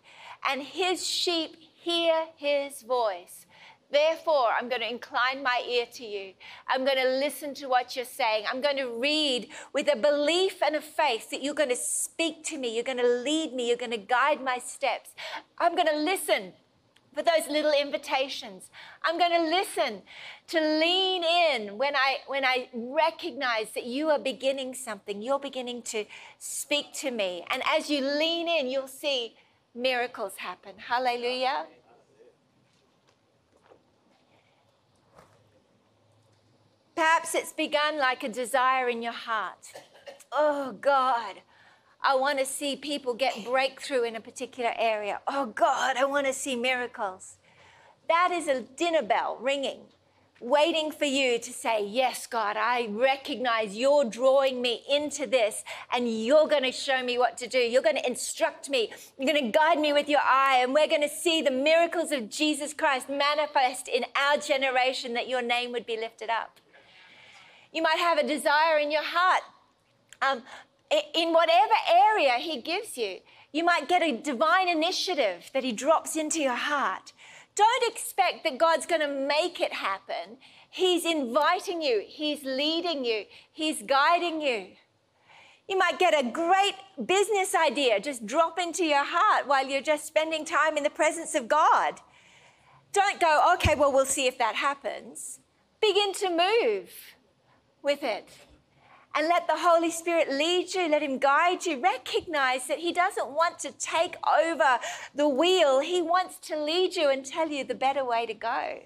and 0.47 0.61
his 0.61 1.05
sheep 1.07 1.55
hear 1.59 2.25
his 2.35 2.81
voice. 2.81 3.45
Therefore, 3.89 4.49
I'm 4.59 4.67
going 4.67 4.81
to 4.81 4.89
incline 4.89 5.41
my 5.41 5.63
ear 5.69 5.85
to 5.93 6.05
you. 6.05 6.33
I'm 6.67 6.83
going 6.83 6.97
to 6.97 7.07
listen 7.19 7.53
to 7.55 7.67
what 7.67 7.95
you're 7.95 8.03
saying. 8.03 8.43
I'm 8.51 8.59
going 8.59 8.77
to 8.77 8.99
read 8.99 9.47
with 9.73 9.87
a 9.91 9.95
belief 9.95 10.61
and 10.61 10.75
a 10.75 10.81
faith 10.81 11.29
that 11.29 11.41
you're 11.41 11.53
going 11.53 11.69
to 11.69 11.75
speak 11.75 12.43
to 12.45 12.57
me. 12.57 12.75
You're 12.75 12.83
going 12.83 12.97
to 12.97 13.07
lead 13.07 13.53
me. 13.53 13.69
You're 13.69 13.77
going 13.77 13.91
to 13.91 13.97
guide 13.97 14.43
my 14.43 14.57
steps. 14.59 15.11
I'm 15.57 15.75
going 15.75 15.87
to 15.87 15.97
listen 15.97 16.51
for 17.13 17.23
those 17.23 17.49
little 17.49 17.71
invitations. 17.71 18.69
I'm 19.03 19.17
going 19.17 19.31
to 19.31 19.49
listen 19.49 20.03
to 20.49 20.59
lean 20.59 21.23
in 21.23 21.77
when 21.77 21.95
I 21.95 22.17
when 22.27 22.45
I 22.45 22.69
recognize 22.73 23.71
that 23.73 23.85
you 23.85 24.09
are 24.09 24.19
beginning 24.19 24.73
something. 24.73 25.21
You're 25.21 25.39
beginning 25.39 25.81
to 25.83 26.05
speak 26.37 26.93
to 26.95 27.09
me. 27.09 27.45
And 27.49 27.63
as 27.65 27.89
you 27.89 28.01
lean 28.01 28.47
in, 28.47 28.67
you'll 28.67 28.87
see 28.87 29.35
miracles 29.73 30.33
happen. 30.37 30.73
Hallelujah. 30.77 31.65
Perhaps 36.97 37.35
it's 37.35 37.53
begun 37.53 37.99
like 37.99 38.23
a 38.23 38.27
desire 38.27 38.89
in 38.89 39.03
your 39.03 39.13
heart. 39.13 39.71
Oh 40.31 40.71
God, 40.81 41.35
I 42.01 42.15
want 42.15 42.39
to 42.39 42.45
see 42.45 42.75
people 42.75 43.13
get 43.13 43.45
breakthrough 43.45 44.01
in 44.01 44.15
a 44.15 44.19
particular 44.19 44.73
area. 44.79 45.21
Oh 45.27 45.45
God, 45.45 45.95
I 45.95 46.05
want 46.05 46.25
to 46.25 46.33
see 46.33 46.55
miracles. 46.55 47.37
That 48.09 48.31
is 48.31 48.47
a 48.47 48.63
dinner 48.63 49.03
bell 49.03 49.37
ringing, 49.39 49.81
waiting 50.41 50.89
for 50.89 51.05
you 51.05 51.37
to 51.37 51.53
say, 51.53 51.85
Yes, 51.85 52.25
God, 52.25 52.57
I 52.57 52.87
recognize 52.89 53.77
you're 53.77 54.05
drawing 54.05 54.59
me 54.59 54.81
into 54.89 55.27
this 55.27 55.63
and 55.93 56.09
you're 56.09 56.47
going 56.47 56.63
to 56.63 56.71
show 56.71 57.03
me 57.03 57.19
what 57.19 57.37
to 57.37 57.47
do. 57.47 57.59
You're 57.59 57.83
going 57.83 57.97
to 57.97 58.07
instruct 58.07 58.71
me. 58.71 58.91
You're 59.19 59.31
going 59.31 59.45
to 59.45 59.51
guide 59.51 59.77
me 59.77 59.93
with 59.93 60.09
your 60.09 60.21
eye, 60.21 60.61
and 60.63 60.73
we're 60.73 60.87
going 60.87 61.03
to 61.03 61.09
see 61.09 61.43
the 61.43 61.51
miracles 61.51 62.11
of 62.11 62.31
Jesus 62.31 62.73
Christ 62.73 63.07
manifest 63.07 63.87
in 63.87 64.03
our 64.15 64.37
generation 64.37 65.13
that 65.13 65.29
your 65.29 65.43
name 65.43 65.71
would 65.73 65.85
be 65.85 65.95
lifted 65.95 66.31
up. 66.31 66.59
You 67.77 67.83
might 67.83 67.99
have 67.99 68.17
a 68.17 68.25
desire 68.25 68.79
in 68.79 68.89
your 68.89 69.03
heart. 69.03 69.43
Um, 70.23 70.41
in 71.13 71.31
whatever 71.31 71.75
area 71.87 72.33
He 72.39 72.59
gives 72.59 72.97
you, 72.97 73.19
You 73.53 73.63
might 73.63 73.87
get 73.87 74.01
a 74.01 74.17
divine 74.17 74.67
initiative 74.67 75.51
that 75.53 75.63
He 75.63 75.73
drops 75.73 76.15
into 76.15 76.39
your 76.39 76.55
heart. 76.55 77.13
Don't 77.53 77.91
expect 77.91 78.43
that 78.43 78.57
God's 78.57 78.87
going 78.87 79.01
to 79.01 79.07
make 79.07 79.61
it 79.61 79.73
happen. 79.73 80.37
He's 80.71 81.05
inviting 81.05 81.83
you, 81.83 82.03
He's 82.03 82.43
leading 82.43 83.05
you, 83.05 83.25
He's 83.51 83.83
guiding 83.83 84.41
you. 84.41 84.69
You 85.69 85.77
might 85.77 85.99
get 85.99 86.19
a 86.19 86.27
great 86.27 86.77
business 87.05 87.53
idea 87.53 87.99
just 87.99 88.25
drop 88.25 88.57
into 88.57 88.85
your 88.85 89.05
heart 89.05 89.47
while 89.47 89.67
you're 89.67 89.81
just 89.93 90.07
spending 90.07 90.45
time 90.45 90.77
in 90.77 90.83
the 90.83 90.89
presence 90.89 91.35
of 91.35 91.47
God. 91.47 92.01
Don't 92.91 93.19
go, 93.19 93.53
okay, 93.53 93.75
well, 93.75 93.93
we'll 93.93 94.07
see 94.07 94.25
if 94.25 94.39
that 94.39 94.55
happens. 94.55 95.41
Begin 95.79 96.11
to 96.13 96.29
move 96.31 96.89
with 97.81 98.03
it 98.03 98.27
and 99.17 99.27
let 99.27 99.47
the 99.47 99.57
Holy 99.57 99.89
Spirit 99.89 100.29
lead 100.29 100.75
you, 100.75 100.87
let 100.87 101.01
Him 101.01 101.17
guide 101.17 101.65
you. 101.65 101.81
Recognize 101.81 102.67
that 102.67 102.77
He 102.77 102.93
doesn't 102.93 103.29
want 103.31 103.57
to 103.59 103.71
take 103.71 104.15
over 104.27 104.79
the 105.15 105.27
wheel, 105.27 105.79
He 105.79 106.03
wants 106.03 106.37
to 106.49 106.55
lead 106.55 106.95
you 106.95 107.09
and 107.09 107.25
tell 107.25 107.49
you 107.49 107.63
the 107.63 107.73
better 107.73 108.05
way 108.05 108.27
to 108.27 108.35
go. 108.35 108.83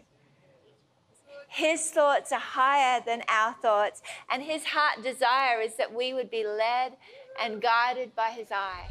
His 1.49 1.91
thoughts 1.91 2.31
are 2.31 2.39
higher 2.39 3.01
than 3.05 3.23
our 3.27 3.53
thoughts, 3.61 4.01
and 4.29 4.41
His 4.41 4.63
heart 4.63 5.03
desire 5.03 5.59
is 5.59 5.75
that 5.75 5.93
we 5.93 6.13
would 6.13 6.31
be 6.31 6.45
led 6.45 6.93
and 7.41 7.61
guided 7.61 8.15
by 8.15 8.29
His 8.29 8.47
eye. 8.51 8.87